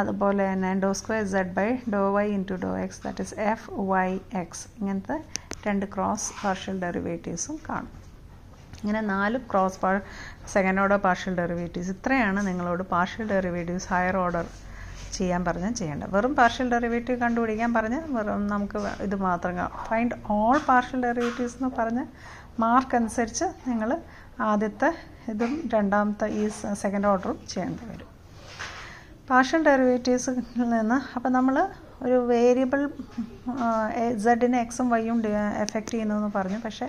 അതുപോലെ 0.01 0.45
തന്നെ 0.51 0.71
doh 0.85 0.91
square 1.01 1.25
z 1.35 1.53
by 1.59 1.69
doh 1.95 2.01
y 2.17 2.25
into 2.39 2.57
doh 2.65 2.71
x 2.85 3.01
that 3.05 3.25
is 3.25 3.35
f 3.53 3.67
y 3.93 4.09
x 4.43 4.65
ഇങ്ങനത്തെ 4.79 5.17
രണ്ട് 5.67 5.87
cross 5.95 6.29
partial 6.43 6.77
ഡെറിവേറ്റീവ്സും 6.85 7.57
കാണും. 7.69 7.93
ഇങ്ങനെ 8.81 9.01
നാല് 9.13 9.39
ക്രോസ് 9.51 9.79
പാർ 9.83 9.95
second 10.55 10.81
order 10.83 10.99
partial 11.07 11.35
derivatives 11.41 11.93
ഇത്രയാണ് 11.95 12.41
നിങ്ങളോട് 12.49 12.83
പാർഷ്യൽ 12.95 13.27
ഡെറിവേറ്റീവ്സ് 13.35 13.89
ഹയർ 13.93 14.17
ഓർഡർ 14.25 14.47
ചെയ്യാൻ 15.17 15.43
പറഞ്ഞാൽ 15.49 15.73
ചെയ്യേണ്ടത്. 15.81 16.11
വെറും 16.17 16.33
പാർഷ്യൽ 16.41 16.67
ഡെറിവേറ്റീവ് 16.75 17.19
കണ്ടുപിടിക്കാൻ 17.25 17.71
പറഞ്ഞാൽ 17.77 18.05
വെറും 18.17 18.43
നമുക്ക് 18.55 18.79
ഇത് 19.07 19.17
മാത്രം 19.29 19.55
ഫൈൻഡ് 19.89 20.19
ഓൾ 20.37 20.59
പാർഷ്യൽ 20.71 21.01
ഡെറിവേറ്റീവ്സ് 21.07 21.57
എന്ന് 21.61 21.71
പറഞ്ഞ് 21.79 22.05
മാർക്ക് 22.65 22.97
അനുസരിച്ച് 23.01 23.47
നിങ്ങൾ 23.71 23.91
ആദ്യത്തെ 24.41 24.89
ഇതും 25.33 25.53
രണ്ടാമത്തെ 25.75 26.27
ഈ 26.41 26.43
സെക്കൻഡ് 26.83 27.07
ഓർഡറും 27.07 27.39
ചെയ്യേണ്ടി 27.53 27.85
വരും. 27.91 28.11
പാർഷ്യൽ 29.31 29.63
ഡെറിവേറ്റീവ്സിൽ 29.69 30.35
നിന്ന് 30.75 30.99
അപ്പോൾ 31.17 31.29
നമ്മൾ 31.29 31.57
ഒരു 32.03 32.17
വേരിയബിൾ 32.31 32.81
സെഡിന് 34.25 34.57
എക്സും 34.57 34.91
വൈയും 34.91 35.19
എഫക്റ്റ് 35.65 35.93
ചെയ്യുന്നതെന്ന് 35.93 36.31
പറഞ്ഞു. 36.35 36.59
പക്ഷേ 36.65 36.89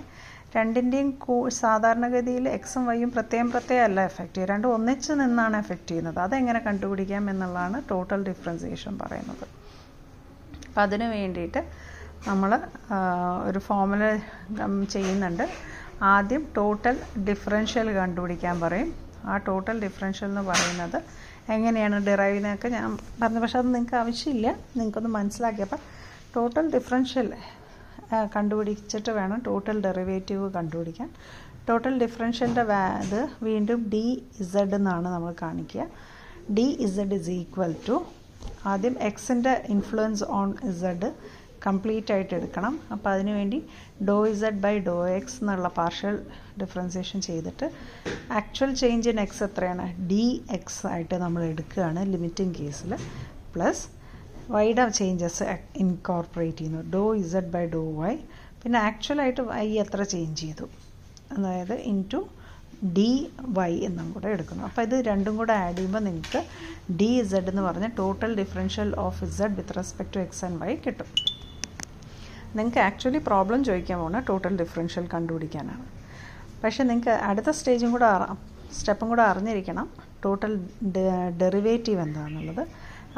രണ്ടിന്റെയും 0.56 1.10
കൂ 1.24 1.48
സാധാരണഗതിയിൽ 1.48 2.48
എക്സും 2.48 2.86
വൈയും 2.86 3.10
പ്രത്യേകം 3.10 3.50
പ്രത്യേകം 3.50 3.84
അല്ല 3.84 4.04
എഫക്റ്റ് 4.10 4.34
ചെയ്യുക. 4.34 4.52
രണ്ടും 4.52 4.74
ഒന്നിച്ച് 4.74 5.12
നിന്നാണ് 5.12 5.56
എഫക്റ്റ് 5.56 5.88
ചെയ്യുന്നത്. 5.90 6.18
അതെങ്ങനെ 6.18 6.58
കണ്ടുപിടിക്കാം 6.58 7.30
എന്നുള്ളതാണ് 7.30 7.82
ടോട്ടൽ 7.90 8.22
ഡിഫറൻസിയേഷൻ 8.28 8.98
പറയുന്നത്. 8.98 9.44
അപ്പം 10.68 10.82
അതിന് 10.82 11.04
വേണ്ടിയിട്ട് 11.04 11.62
നമ്മൾ 12.28 12.60
ഒരു 13.48 13.58
ഫോമുല 13.58 14.04
ചെയ്യുന്നുണ്ട്. 14.94 15.44
ആദ്യം 16.02 16.46
ടോട്ടൽ 16.56 17.00
ഡിഫറൻഷ്യൽ 17.28 17.92
കണ്ടുപിടിക്കാൻ 17.92 18.60
പറയും. 18.60 18.94
ആ 19.24 19.36
ടോട്ടൽ 19.36 19.80
ഡിഫറൻഷ്യൽ 19.84 20.28
എന്ന് 20.28 20.40
പറയുന്നത് 20.40 21.02
എങ്ങനെയാണ് 21.52 22.06
ഡിറൈവ് 22.06 22.30
ചെയ്യുന്നതൊക്കെ 22.30 22.68
ഞാൻ 22.68 22.98
പറഞ്ഞു. 23.22 23.40
പക്ഷെ 23.40 23.58
അത് 23.58 23.74
നിങ്ങൾക്ക് 23.74 23.96
ആവശ്യമില്ല. 23.96 24.56
നിങ്ങൾക്കൊന്ന് 24.76 25.10
മനസ്സിലാക്കിയപ്പോൾ 25.10 25.76
ടോട്ടൽ 26.36 26.74
ഡിഫറൻഷ്യൽ 26.74 27.32
കണ്ടുപിടിച്ചിട്ട് 28.36 29.10
വേണം 29.10 29.42
ടോട്ടൽ 29.46 29.80
ഡെറിവേറ്റീവ് 29.80 30.52
കണ്ടുപിടിക്കാൻ. 30.52 31.10
ടോട്ടൽ 31.68 31.98
ഡിഫറൻഷ്യലിന്റെ 31.98 32.62
ഇത് 33.06 33.28
വീണ്ടും 33.42 33.90
ഡി 33.90 34.22
ഇസഡ് 34.40 34.74
എന്നാണ് 34.74 35.08
നമ്മൾ 35.08 35.34
കാണിക്കുക. 35.42 35.86
D 36.54 36.76
z 36.80 37.14
is 37.14 37.30
equal 37.30 37.76
to 37.88 38.04
ആദ്യം 38.66 38.96
എക്സിന്റെ 39.00 39.64
ഇൻഫ്ലുവൻസ് 39.68 40.24
ഓൺ 40.24 40.54
ഇസഡ് 40.68 41.12
കംപ്ലീറ്റ് 41.66 42.12
ആയിട്ട് 42.14 42.32
എടുക്കണം. 42.38 42.74
അപ്പോൾ 42.94 43.10
അതിനുവേണ്ടി 43.14 43.58
doh 44.08 44.16
z 44.32 44.60
by 44.64 44.74
doh 44.88 44.96
x 45.18 45.38
എന്നുള്ള 45.42 45.68
പാർഷ്യൽ 45.80 46.16
ഡിഫറൻസിയേഷൻ 46.62 47.18
ചെയ്തിട്ട് 47.28 47.66
ആക്ച്വൽ 48.40 48.72
ചേഞ്ച് 48.82 49.08
ഇൻ 49.12 49.20
എക്സ് 49.26 49.42
എത്രയാണ്? 49.48 49.86
ഡി 50.10 50.24
എക്സ് 50.58 50.82
ആയിട്ട് 50.92 51.18
നമ്മൾ 51.24 51.44
എടുക്കുകയാണ് 51.52 52.02
ലിമിറ്റിംഗ് 52.14 52.56
കേസിൽ 52.60 52.94
പ്ലസ് 53.54 53.84
വൈയുടെ 54.54 54.84
ചേഞ്ചസ് 55.00 55.44
ഇൻകോർപ്പറേറ്റ് 55.84 56.58
ചെയ്യുന്നു. 56.58 56.82
Doh 56.96 57.04
z 57.22 57.52
by 57.54 57.64
doh 57.76 57.84
y 58.00 58.14
പിന്നെ 58.62 58.78
ആക്ച്വലായിട്ട് 58.88 59.42
വൈ 59.52 59.66
എത്ര 59.84 60.02
ചേഞ്ച് 60.14 60.40
ചെയ്തു? 60.42 60.66
അതായത് 61.36 61.74
ഇൻ 61.92 61.98
ടു 62.12 62.20
ഡി 62.96 63.10
വൈ 63.56 63.72
എന്നും 63.86 64.08
കൂടെ 64.14 64.28
എടുക്കുന്നു. 64.34 64.62
അപ്പോൾ 64.68 64.82
ഇത് 64.86 64.96
രണ്ടും 65.08 65.34
കൂടെ 65.40 65.54
ആഡ് 65.62 65.74
ചെയ്യുമ്പോൾ 65.76 66.02
നിങ്ങൾക്ക് 66.08 66.40
ഡി 67.00 67.08
ഇസഡ് 67.22 67.50
എന്ന് 67.52 67.62
പറഞ്ഞ 67.68 67.86
total 68.00 68.32
differential 68.40 68.90
of 69.06 69.18
z 69.28 69.56
with 69.58 69.76
respect 69.78 70.12
to 70.16 70.20
x 70.26 70.42
and 70.48 70.58
y 70.62 70.72
കിട്ടും. 70.86 71.08
നിങ്ങൾക്ക് 72.56 72.80
ആക്ച്വലി 72.88 73.20
പ്രോബ്ലം 73.28 73.60
ചോദിക്കാൻ 73.68 73.98
പോകുന്ന 73.98 74.20
ടോട്ടൽ 74.28 74.52
ഡിഫറൻഷ്യൽ 74.62 75.04
കണ്ടുപിടിക്കാനാണ്. 75.14 75.84
പക്ഷേ 76.62 76.82
നിങ്ങൾക്ക് 76.84 77.14
അടുത്ത 77.30 77.50
സ്റ്റേജും 77.58 77.90
കൂടെ 77.92 78.10
സ്റ്റെപ്പും 78.78 79.08
കൂടെ 79.08 79.22
അറിഞ്ഞിരിക്കണം 79.22 79.86
ടോട്ടൽ 80.24 80.52
ഡെറിവേറ്റീവ് 81.42 82.00
എന്താണെന്നുള്ളത് 82.06 82.62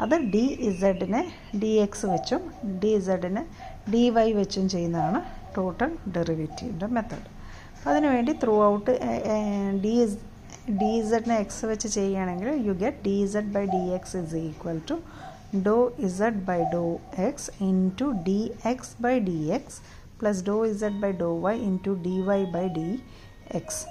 അത് 0.03 0.15
ഡി 0.33 0.43
ഇസഡിനെ 0.69 1.21
ഡി 1.61 1.71
എക്സ് 1.85 2.05
വെച്ചും 2.05 2.41
ഡി 2.81 2.91
ഇസഡിനെ 2.99 3.43
ഡി 3.93 4.03
വൈ 4.09 4.27
വെച്ചും 4.31 4.65
ചെയ്യുന്നതാണ് 4.69 5.19
ടോട്ടൽ 5.55 5.91
ഡെറിവേറ്റീവിന്റെ 6.15 6.87
മെത്തേഡ് 6.97 7.27
അപ്പോൾ 7.73 7.89
അതിനുവേണ്ടി 7.91 8.33
through 8.43 8.55
out 8.65 8.91
D 9.83 9.93
is 10.03 10.17
D 10.81 10.91
ഇസഡിനെ 10.97 11.35
എക്സ് 11.35 11.65
വെച്ച് 11.65 11.87
ചെയ്യുകയാണെങ്കിൽ 11.87 12.49
you 12.67 12.73
get 12.83 13.01
d 13.05 13.15
z 13.25 13.51
by 13.55 13.63
d 13.65 13.83
x 13.93 14.17
is 14.17 14.35
equal 14.49 14.79
to 14.89 14.95
doh 15.53 15.91
z 16.17 16.19
by 16.47 16.59
ഡോ 16.73 16.83
x 17.31 17.49
into 17.69 18.05
dx 18.27 18.79
by 19.05 19.15
dx 19.29 19.63
plus 20.19 20.41
doh 20.47 20.55
z 20.65 20.99
by 21.03 21.09
doh 21.11 21.27
y 21.45 21.53
into 21.67 21.91
d 22.03 22.13
y 22.27 22.45
by 22.55 22.63
d 22.75 23.03
x 23.59 23.81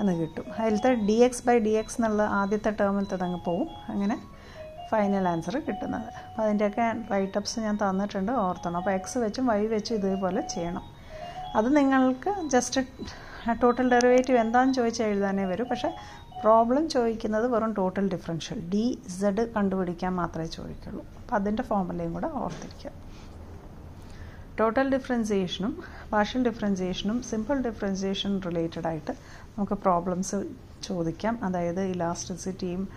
എന്ന് 0.00 0.12
കിട്ടും. 0.20 0.46
അതിലത്തെ 0.58 0.90
d 1.08 1.16
x 1.26 1.42
by 1.46 1.58
d 1.58 1.72
x 1.80 1.96
എന്നുള്ള 2.00 2.22
ആദ്യത്തെ 2.22 2.70
ടേമിലത്തെ 2.80 3.24
അങ്ങ് 3.26 3.40
പോവും. 3.44 3.68
അങ്ങനെ 3.88 4.16
final 4.90 5.28
answer 5.28 5.56
കിട്ടുന്നത്. 5.68 6.08
അപ്പോൾ 6.28 6.42
അതിന്റെയൊക്കെ 6.42 6.86
റൈറ്റപ്സ് 7.12 7.60
ഞാൻ 7.60 7.78
തന്നിട്ടുണ്ട് 7.82 8.32
ഓർത്തണം. 8.32 8.76
അപ്പോൾ 8.76 8.90
എക്സ് 8.90 9.18
വെച്ചും 9.18 9.46
വൈ 9.46 9.66
വെച്ചും 9.66 9.96
ഇതേപോലെ 9.96 10.40
ചെയ്യണം. 10.54 10.84
അത് 11.56 11.76
നിങ്ങൾക്ക് 11.76 12.34
ജസ്റ്റ് 12.54 12.80
ടോട്ടൽ 13.62 13.90
ഡെറിവേറ്റീവ് 13.94 14.38
എന്താണെന്ന് 14.38 14.74
ചോദിച്ചാൽ 14.74 15.06
എഴുതാനേ 15.06 15.44
വരും. 15.44 15.68
പക്ഷേ 15.68 15.90
പ്രോബ്ലം 16.42 16.88
ചോദിക്കുന്നത് 16.88 17.46
വെറും 17.46 17.72
ടോട്ടൽ 17.72 18.08
ഡിഫറൻഷ്യൽ 18.08 18.70
ഡി 18.70 19.02
ഇസഡ് 19.06 19.52
കണ്ടുപിടിക്കാൻ 19.54 20.14
മാത്രമേ 20.14 20.46
ചോദിക്കുള്ളൂ. 20.46 21.04
അപ്പോൾ 21.18 21.36
അതിന്റെ 21.36 21.62
ഫോമുലയും 21.62 22.12
കൂടെ 22.12 22.26
ഓർത്തിരിക്കുക. 22.26 22.92
ടോട്ടൽ 24.60 24.94
ഡിഫറൻസിയേഷനും 24.94 25.82
പാർഷ്യൽ 26.12 26.48
ഡിഫറൻസിയേഷനും 26.48 27.22
സിമ്പിൾ 27.22 27.58
ഡിഫറൻസിയേഷൻ 27.62 28.40
റിലേറ്റഡ് 28.46 28.86
ആയിട്ട് 28.86 29.10
നമുക്ക് 29.58 29.72
പ്രോബ്ലംസ് 29.72 30.44
ചോദിക്കാം. 30.82 31.44
അതായത് 31.44 31.80
ഇലാസ്റ്റിസിറ്റിയും 31.80 32.88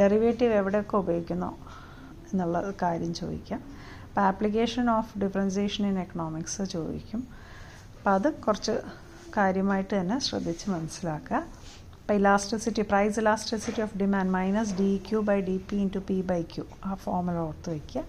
ഡെറിവേറ്റീവ് 0.00 0.52
എവിടെയൊക്കെ 0.52 0.96
ഉപയോഗിക്കുന്നോ 0.96 1.58
എന്നുള്ള 2.32 2.72
കാര്യം 2.82 3.14
ചോദിക്കാം. 3.14 3.60
അപ്പോൾ 4.08 4.20
application 4.20 4.90
of 4.90 5.18
differentiation 5.18 5.86
in 5.86 5.98
economics 5.98 6.62
ചോദിക്കും. 6.62 7.28
അപ്പോൾ 7.98 8.10
അത് 8.10 8.32
കുറച്ച് 8.34 8.80
കാര്യമായിട്ട് 9.36 10.00
തന്നെ 10.00 10.18
ശ്രദ്ധിച്ച് 10.18 10.70
മനസ്സിലാക്കുക. 10.70 11.57
Price 12.90 13.18
elasticity 13.22 13.80
of 13.86 13.96
demand 14.02 14.32
minus 14.36 14.72
d 14.80 14.90
q 15.08 15.18
by 15.30 15.38
d 15.48 15.56
p 15.70 15.76
into 15.86 16.00
p 16.10 16.16
by 16.30 16.38
q 16.52 16.64
ആ 16.88 16.94
ഫോമുല 17.02 17.36
ഓർത്ത് 17.48 17.68
വയ്ക്കുക 17.72 18.02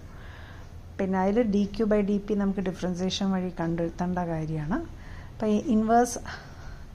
പിന്നെ 0.98 1.18
അതിൽ 1.24 1.38
d 1.54 1.62
q 1.74 1.84
by 1.92 1.98
d 2.10 2.16
p 2.28 2.34
നമുക്ക് 2.42 2.62
ഡിഫറൻസിയേഷൻ 2.68 3.26
വഴി 3.34 3.50
കണ്ടെത്തേണ്ട 3.60 4.18
കാര്യമാണ്. 4.32 4.78
അപ്പോൾ 5.32 5.50
ഇൻവേഴ്സ് 5.74 6.18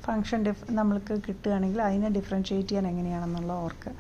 ഫംഗ്ഷൻ 0.08 0.40
ഡിഫ് 0.48 0.64
നമ്മൾക്ക് 0.80 1.14
കിട്ടുകയാണെങ്കിൽ 1.28 1.80
അതിനെ 1.88 2.10
ഡിഫറൻഷ്യേറ്റ് 2.18 2.68
ചെയ്യാൻ 2.70 2.88
എങ്ങനെയാണെന്നുള്ള 2.92 3.54
ഓർക്ക് 3.66 3.92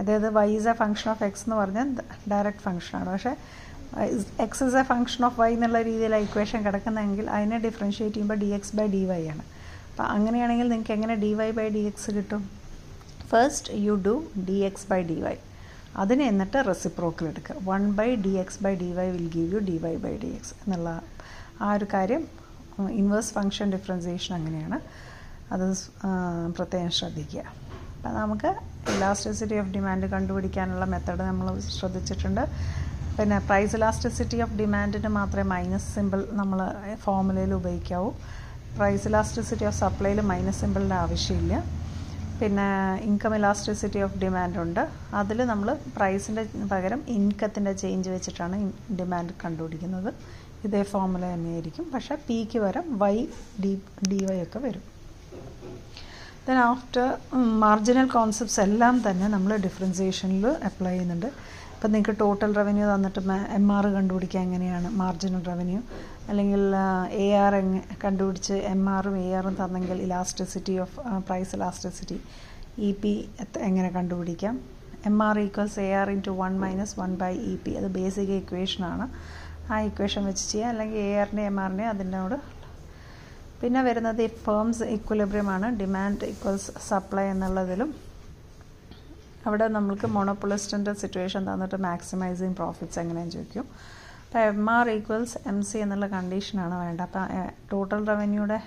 അതായത് 0.00 0.28
y 0.38 0.48
is 0.58 0.68
a 0.72 0.74
function 0.82 1.08
of 1.12 1.24
x 1.28 1.44
എന്ന് 1.46 1.56
പറഞ്ഞാൽ 1.60 1.88
ഡയറക്റ്റ് 2.32 2.64
ഫംഗ്ഷനാണ് 2.66 3.08
പക്ഷേ 3.14 3.32
x 4.46 4.62
is 4.68 4.78
a 4.82 4.84
function 4.92 5.22
of 5.28 5.36
y 5.42 5.50
എന്നുള്ള 5.56 5.80
രീതിയിൽ 5.90 6.14
ഇക്വേഷൻ 6.26 6.60
കിടക്കുന്നതെങ്കിൽ 6.66 7.28
അതിനെ 7.36 7.58
ഡിഫറൻഷ്യേറ്റ് 7.66 8.14
ചെയ്യുമ്പോൾ 8.16 8.40
d 8.44 8.50
x 8.58 8.74
by 8.80 8.86
d 8.96 9.02
y 9.12 9.22
ആണ്. 9.34 9.44
അപ്പോൾ 9.98 10.10
അങ്ങനെയാണെങ്കിൽ 10.16 10.66
നിങ്ങൾക്ക് 10.72 10.92
എങ്ങനെ 10.96 11.14
d 11.22 11.28
y 11.38 11.46
by 11.56 11.64
d 11.76 11.80
x 11.88 12.10
കിട്ടും? 12.16 12.42
First 13.30 13.78
you 13.84 13.94
do 14.04 14.12
d 14.48 14.58
x 14.66 14.86
by 14.90 14.98
d 15.08 15.16
y 15.24 15.32
അതിനെ 16.02 16.24
എന്നിട്ട് 16.32 16.58
റെസിപ്രോക്കൽ 16.68 17.24
എടുക്കുക. 17.30 17.56
One 17.70 17.82
by 17.98 18.06
d 18.26 18.32
x 18.42 18.60
by 18.64 18.72
d 18.82 18.90
y 18.98 19.06
will 19.16 19.26
give 19.36 19.50
you 19.54 19.60
d 19.70 19.76
y 19.86 19.92
by 20.04 20.14
d 20.24 20.30
x 20.36 20.54
എന്നുള്ള 20.62 20.92
ആ 21.64 21.72
ഒരു 21.78 21.88
കാര്യം 21.94 22.22
ഇൻവേഴ്സ് 23.00 23.34
ഫംഗ്ഷൻ 23.38 23.66
ഡിഫറൻസിയേഷൻ 23.76 24.34
അങ്ങനെയാണ്. 24.38 24.78
അത് 25.56 25.66
പ്രത്യേകം 26.58 26.94
ശ്രദ്ധിക്കുക. 27.00 27.44
അപ്പം 27.96 28.10
നമുക്ക് 28.22 28.52
ഇലാസ്റ്റിസിറ്റി 28.96 29.58
ഓഫ് 29.64 29.70
ഡിമാൻഡ് 29.76 30.14
കണ്ടുപിടിക്കാനുള്ള 30.16 30.86
മെത്തേഡ് 30.94 31.24
നമ്മൾ 31.32 31.48
ശ്രദ്ധിച്ചിട്ടുണ്ട്. 31.78 32.44
പിന്നെ 33.18 33.38
പ്രൈസ് 33.50 33.74
ഇലാസ്റ്റിസിറ്റി 33.80 34.40
ഓഫ് 34.46 34.56
ഡിമാൻഡിന് 34.64 35.12
മാത്രമേ 35.20 35.48
മൈനസ് 35.56 35.90
സിമ്പിൾ 35.96 36.22
നമ്മൾ 36.42 36.60
ഫോമുലയിൽ 37.06 37.54
ഉപയോഗിക്കാവൂ. 37.60 38.12
പ്രൈസ് 38.76 39.08
ഇലാസ്റ്റിസിറ്റി 39.08 39.64
ഓഫ് 39.64 39.76
സപ്ലൈയിൽ 39.76 40.20
മൈനസ് 40.20 40.60
സിമ്പിളിന്റെ 40.60 40.94
ആവശ്യമില്ല. 40.94 41.64
പിന്നെ 42.40 42.94
ഇൻകം 42.94 43.36
ഇലാസ്റ്റിസിറ്റി 43.36 43.98
ഓഫ് 43.98 44.18
ഡിമാൻഡ് 44.18 44.58
ഉണ്ട്. 44.58 44.88
അതിൽ 45.14 45.44
നമ്മൾ 45.44 45.76
പ്രൈസിന്റെ 45.96 46.46
പകരം 46.72 47.00
ഇൻകത്തിന്റെ 47.08 47.72
ചേഞ്ച് 47.72 48.10
വെച്ചിട്ടാണ് 48.10 48.72
ഡിമാൻഡ് 49.00 49.30
കണ്ടുപിടിക്കുന്നത്. 49.44 50.14
ഇതേ 50.64 50.82
ഫോമുല 50.82 51.34
തന്നെയായിരിക്കും. 51.34 51.90
പക്ഷേ 51.94 52.14
പിക്ക് 52.28 52.58
പകരം 52.58 52.98
വൈ 52.98 53.26
ഡി 53.64 53.82
ഡി 54.08 54.26
വൈ 54.30 54.42
ഒക്കെ 54.42 54.58
വരും. 54.58 54.82
ദെൻ 56.46 56.56
ആഫ്റ്റർ 56.56 57.18
മാർജിനൽ 57.34 58.06
കോൺസെപ്റ്റ്സ് 58.06 58.60
എല്ലാം 58.60 59.10
തന്നെ 59.10 59.28
നമ്മൾ 59.28 59.56
ഡിഫറൻസിയേഷനിൽ 59.56 60.46
അപ്ലൈ 60.46 60.90
ചെയ്യുന്നുണ്ട്. 60.90 61.58
ഇപ്പം 61.78 61.92
നിങ്ങൾക്ക് 61.94 62.20
ടോട്ടൽ 62.20 62.52
റവന്യൂ 62.58 62.86
തന്നിട്ട് 62.92 63.20
എം 63.56 63.66
ആർ 63.74 63.84
കണ്ടുപിടിക്കുക 63.96 64.38
എങ്ങനെയാണ്? 64.46 64.88
മാർജിനൽ 65.00 65.42
റവന്യൂ 65.48 65.80
അല്ലെങ്കിൽ 66.30 66.62
എ 67.24 67.26
ആർ 67.42 67.54
എങ് 67.58 67.80
കണ്ടുപിടിച്ച് 68.04 68.56
എം 68.70 68.80
ആറും 68.94 69.16
എ 69.24 69.26
ആറും 69.40 69.54
തന്നെങ്കിൽ 69.60 69.98
elasticity 70.06 70.74
of 70.84 70.94
price 71.28 71.52
elasticity 71.56 72.18
E 72.86 72.90
P 73.02 73.12
എങ്ങനെ 73.68 73.90
കണ്ടുപിടിക്കാം? 73.98 74.56
M 75.10 75.22
R 75.28 75.38
equals 75.44 75.78
A 75.84 75.86
R 76.00 76.10
into 76.16 76.34
one 76.42 76.56
minus 76.64 76.96
one 77.00 77.14
by 77.22 77.32
E 77.52 77.54
P 77.66 77.74
അത് 77.82 77.88
ബേസിക് 77.98 78.34
ഇക്വേഷനാണ് 78.40 79.06
ആ 79.72 79.78
ഇക്വേഷൻ 79.90 80.24
വെച്ച് 80.30 80.44
ചെയ്യാം. 80.50 80.70
അല്ലെങ്കിൽ 80.74 81.00
എ 81.06 81.08
ആറിന്റെ 81.20 81.46
എം 81.52 81.60
ആറിന്റെ 81.66 81.88
അതിനോട്. 81.92 82.36
പിന്നെ 83.62 83.82
വരുന്നത് 83.90 84.26
ഫേംസ് 84.48 84.90
ഇക്വലിബ്രിയമാണ് 84.98 85.68
ഡിമാൻഡ് 85.84 86.24
ഈക്വൽസ് 86.32 86.70
സപ്ലൈ 86.90 87.26
എന്നുള്ളതിലും 87.36 87.90
അവിടെ 89.48 89.68
നമ്മൾക്ക് 89.76 90.08
മോണോപ്പൊളിസ്റ്റിന്റെ 90.16 90.92
സിറ്റുവേഷൻ 91.02 91.42
തന്നിട്ട് 91.50 91.78
മാക്സിമൈസിങ് 91.88 92.56
പ്രോഫിറ്റ്സ് 92.60 92.98
എങ്ങനെയാണ് 93.02 93.32
ചോദിക്കും. 93.36 93.66
അപ്പോൾ 94.24 94.40
M 94.52 94.64
R 94.76 94.86
equals 94.96 95.36
M 95.50 95.58
C 95.68 95.78
എന്നുള്ള 95.84 96.06
കണ്ടീഷനാണ് 96.16 96.74
വേണ്ടത്. 96.84 97.04
അപ്പോൾ 97.06 97.46
ടോട്ടൽ 97.70 98.00
റവന്യൂടെ 98.10 98.58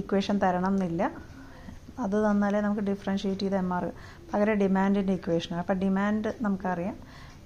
ഇക്വേഷൻ 0.00 0.36
തരണം 0.44 0.74
എന്നില്ല. 0.76 1.02
അത് 2.04 2.16
തന്നാലേ 2.24 2.58
നമുക്ക് 2.64 2.84
ഡിഫറൻഷ്യേറ്റ് 2.88 3.42
ചെയ്ത് 3.44 3.56
എം 3.62 3.70
ആർ 3.76 3.84
പകരം 4.30 4.56
ഡിമാൻഡിന്റെ 4.62 5.14
ഇക്വേഷനാണ് 5.18 5.60
അപ്പോൾ 5.64 5.78
ഡിമാൻഡ് 5.84 6.30
നമുക്കറിയാം. 6.44 6.96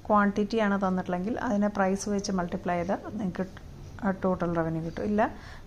ക്വാണ്ടിറ്റി 0.07 0.59
ആണ് 0.67 0.77
തന്നിട്ടുള്ളെങ്കിൽ 0.85 1.35
അതിനെ 1.49 1.69
പ്രൈസ് 1.77 2.07
വെച്ച് 2.15 2.33
മൾട്ടിപ്ലൈ 2.39 2.77
ചെയ്താൽ 2.79 3.01
നിങ്ങൾക്ക് 3.21 3.45
ടോട്ടൽ 4.25 4.51
റവന്യൂ 4.59 4.83
കിട്ടും. 4.87 5.05
ഇല്ല 5.11 5.23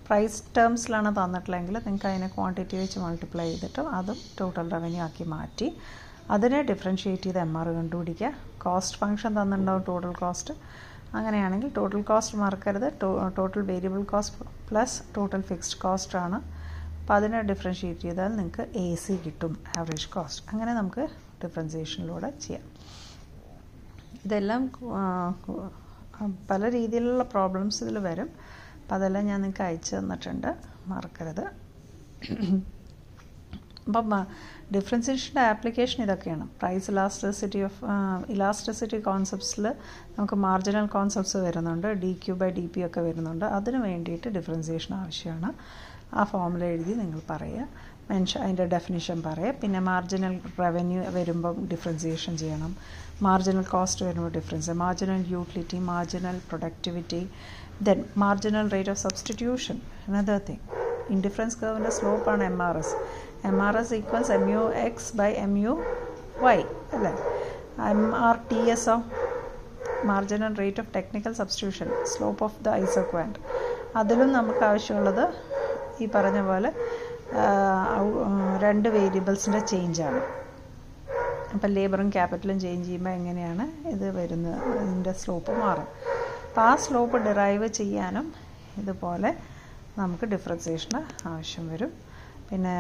പ്രൈസ് 0.08 0.40
ടേംസിലാണ് 0.58 1.10
തന്നിട്ടുള്ളെങ്കിൽ 1.20 1.76
നിങ്ങൾക്ക് 1.86 2.08
അതിനെ 2.12 2.28
ക്വാണ്ടിറ്റി 2.38 2.76
വെച്ച് 2.82 2.98
മൾട്ടിപ്ലൈ 3.06 3.46
ചെയ്തിട്ട് 3.52 3.84
അതും 4.00 4.20
ടോട്ടൽ 4.40 4.68
റവന്യൂ 4.76 5.02
ആക്കി 5.08 5.26
മാറ്റി. 5.36 5.70
അതിനെ 6.34 6.60
ഡിഫറൻഷ്യേറ്റ് 6.70 7.24
ചെയ്ത് 7.26 7.40
എം 7.46 7.54
ആർ 7.60 7.68
കണ്ടുപിടിക്കുക. 7.78 8.32
കോസ്റ്റ് 8.66 8.98
ഫംഗ്ഷൻ 9.02 9.32
തന്നിട്ടുണ്ടാവും 9.40 9.84
ടോട്ടൽ 9.90 10.14
കോസ്റ്റ് 10.22 10.54
അങ്ങനെയാണെങ്കിൽ 11.18 11.70
ടോട്ടൽ 11.78 12.02
കോസ്റ്റ് 12.10 12.38
മറക്കരുത്. 12.44 12.88
Total 13.38 13.62
variable 13.72 14.02
cost 14.14 14.46
plus 14.70 14.98
total 15.18 15.42
fixed 15.50 15.80
cost 15.84 16.18
ആണ്. 16.26 16.38
അപ്പോൾ 17.00 17.14
അതിനെ 17.20 17.40
ഡിഫറൻഷ്യേറ്റ് 17.52 18.02
ചെയ്താൽ 18.06 18.32
നിങ്ങൾക്ക് 18.40 18.64
എ 18.84 18.86
സി 19.04 19.16
കിട്ടും 19.26 19.54
ആവറേജ് 19.80 20.10
കോസ്റ്റ് 20.16 20.44
അങ്ങനെ 20.54 20.72
നമുക്ക് 20.80 21.04
ഡിഫറൻസിയേഷനിലൂടെ 21.44 22.30
ചെയ്യാം. 22.46 22.66
ഇതെല്ലാം 24.26 24.62
പല 26.52 26.70
രീതിയിലുള്ള 26.78 27.24
പ്രോബ്ലംസ് 27.34 27.80
ഇതിൽ 27.84 27.98
വരും. 28.10 28.30
അപ്പോൾ 28.82 28.96
അതെല്ലാം 28.98 29.26
ഞാൻ 29.32 29.40
നിങ്ങൾക്ക് 29.46 29.64
അയച്ചു 29.68 29.94
തന്നിട്ടുണ്ട്. 29.96 30.50
മറക്കരുത്. 30.92 31.46
അപ്പം 33.88 34.12
ഡിഫറൻസിയേഷന്റെ 34.76 35.42
ആപ്ലിക്കേഷൻ 35.42 36.04
ഇതൊക്കെയാണ്. 36.04 36.48
പ്രൈസ് 36.60 36.92
ഇലാസ്റ്റിസിറ്റി 36.92 37.60
ഓഫ് 37.68 37.80
ഇലാസ്റ്റിസിറ്റി 38.36 39.00
കോൺസെപ്റ്റ്സിൽ 39.00 39.66
നമുക്ക് 40.18 40.36
മാർജിനൽ 40.36 40.86
കോൺസെപ്റ്റ്സ് 40.86 41.38
വരുന്നുണ്ട്. 41.38 41.88
D 41.88 42.12
q 42.24 42.36
by 42.36 42.50
d 42.50 42.66
p 42.76 42.86
ഒക്കെ 42.86 43.02
വരുന്നുണ്ട്. 43.02 43.46
അതിന് 43.46 43.78
വേണ്ടിയിട്ട് 43.78 44.28
ഡിഫറൻസിയേഷൻ 44.38 44.96
ആവശ്യമാണ്. 44.96 45.52
ആ 46.14 46.24
ഫോമുല 46.24 46.64
എഴുതി 46.64 46.94
നിങ്ങൾ 46.94 47.22
പറയുക. 47.30 47.68
മെൻഷൻ 48.10 48.44
അതിന്റെ 48.44 48.66
ഡെഫിനിഷൻ 48.66 49.22
പറയുക. 49.28 49.54
പിന്നെ 49.62 49.80
മാർജിനൽ 49.80 50.34
റവന്യൂ 50.60 51.04
വരുമ്പം 51.18 51.56
ഡിഫറൻസിയേഷൻ 51.74 52.38
ചെയ്യണം. 52.38 52.76
മാർജിനൽ 53.22 53.64
കോസ്റ്റ് 53.64 54.06
വരുമ്പോൾ 54.06 54.32
difference 54.32 54.72
marginal 54.84 55.22
utility 55.28 55.80
marginal 55.92 56.40
productivity 56.50 57.22
then 57.82 58.04
marginal 58.18 58.70
rate 58.76 58.90
of 58.90 59.00
substitution 59.00 59.80
another 60.10 60.42
thing 60.50 60.85
indifference 61.10 61.58
കർവിന്റെ 61.62 61.90
സ്ലോപ്പാണ് 61.90 62.44
M 62.44 62.62
R 62.62 62.78
S 62.78 62.96
M 63.46 63.58
R 63.62 63.76
S 63.78 63.94
equals 63.94 64.32
M 64.32 64.46
U 64.50 64.62
x 64.86 65.12
by 65.18 65.30
M 65.46 65.58
U 65.58 65.74
y 66.42 66.58
അല്ലേ 66.96 67.14
M 67.94 68.04
R 68.28 68.38
T 68.52 68.62
S 68.76 68.96
marginal 70.06 70.54
rate 70.62 70.80
of 70.80 70.92
technical 70.96 71.34
substitution 71.34 71.90
slope 72.14 72.44
of 72.48 72.58
the 72.66 72.70
isoquant 72.84 73.40
അതിലും 73.96 74.32
നമുക്ക് 74.32 74.64
ആവശ്യമുള്ളത് 74.70 75.26
ഈ 76.02 76.08
പറഞ്ഞ 76.16 76.40
പോലെ 76.50 76.70
രണ്ട് 78.64 78.88
വേരിയബിൾസിന്റെ 78.96 79.62
ചേഞ്ചാണ് 79.72 80.22
അപ്പം 81.54 81.70
ലേബറും 81.76 82.10
ക്യാപിറ്റലും 82.16 82.58
ചേഞ്ച് 82.64 82.86
ചെയ്യുമ്പോൾ 82.88 83.14
എങ്ങനെയാണ് 83.20 83.66
ഇത് 83.94 84.06
വരുന്നത്? 84.18 84.58
ഇതിന്റെ 84.84 85.14
സ്ലോപ്പ് 85.22 85.52
മാറും. 85.62 85.88
അപ്പോൾ 86.48 86.64
ആ 86.70 86.76
സ്ലോപ്പ് 86.86 87.18
ഡിറൈവ് 87.28 87.68
ചെയ്യാനും 87.80 88.26
ഇതുപോലെ 88.82 89.30
നമുക്ക് 90.00 90.26
ഡിഫറൻസിയേഷന് 90.34 91.02
ആവശ്യം 91.32 91.66
വരും. 91.74 91.92
പിന്നെ 92.50 92.74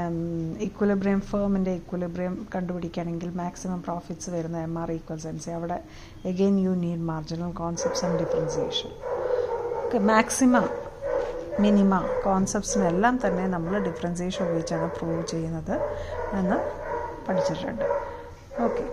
ഇക്വലിബ്രിയം 0.65 1.21
ഫേമിന്റെ 1.30 1.71
ഇക്വലിബ്രിയം 1.80 2.34
കണ്ടുപിടിക്കുകയാണെങ്കിൽ 2.54 3.30
മാക്സിമം 3.41 3.80
പ്രോഫിറ്റ്സ് 3.86 4.30
വരുന്ന 4.36 4.58
എം 4.67 4.73
ആർ 4.82 4.89
ഈക്വൽസ് 4.97 5.28
എം 5.32 5.38
അവിടെ 5.58 5.78
again 6.32 6.58
you 6.65 6.73
need 6.84 7.06
marginal 7.12 7.54
concepts 7.62 8.04
and 8.08 8.19
differentiation 8.23 8.91
okay 9.86 10.01
maximum 10.12 10.67
minima 11.63 11.93
കോൺസെപ്റ്റ്സിനെല്ലാം 12.28 13.17
തന്നെ 13.25 13.47
നമ്മൾ 13.56 13.73
ഡിഫറൻസിയേഷൻ 13.88 14.43
ഉപയോഗിച്ചാണ് 14.47 14.88
പ്രൂവ് 14.97 15.23
ചെയ്യുന്നത് 15.34 15.75
എന്ന് 16.39 16.58
പഠിച്ചിട്ടുണ്ട്. 17.28 17.86
ഓക്കെ 18.67 18.86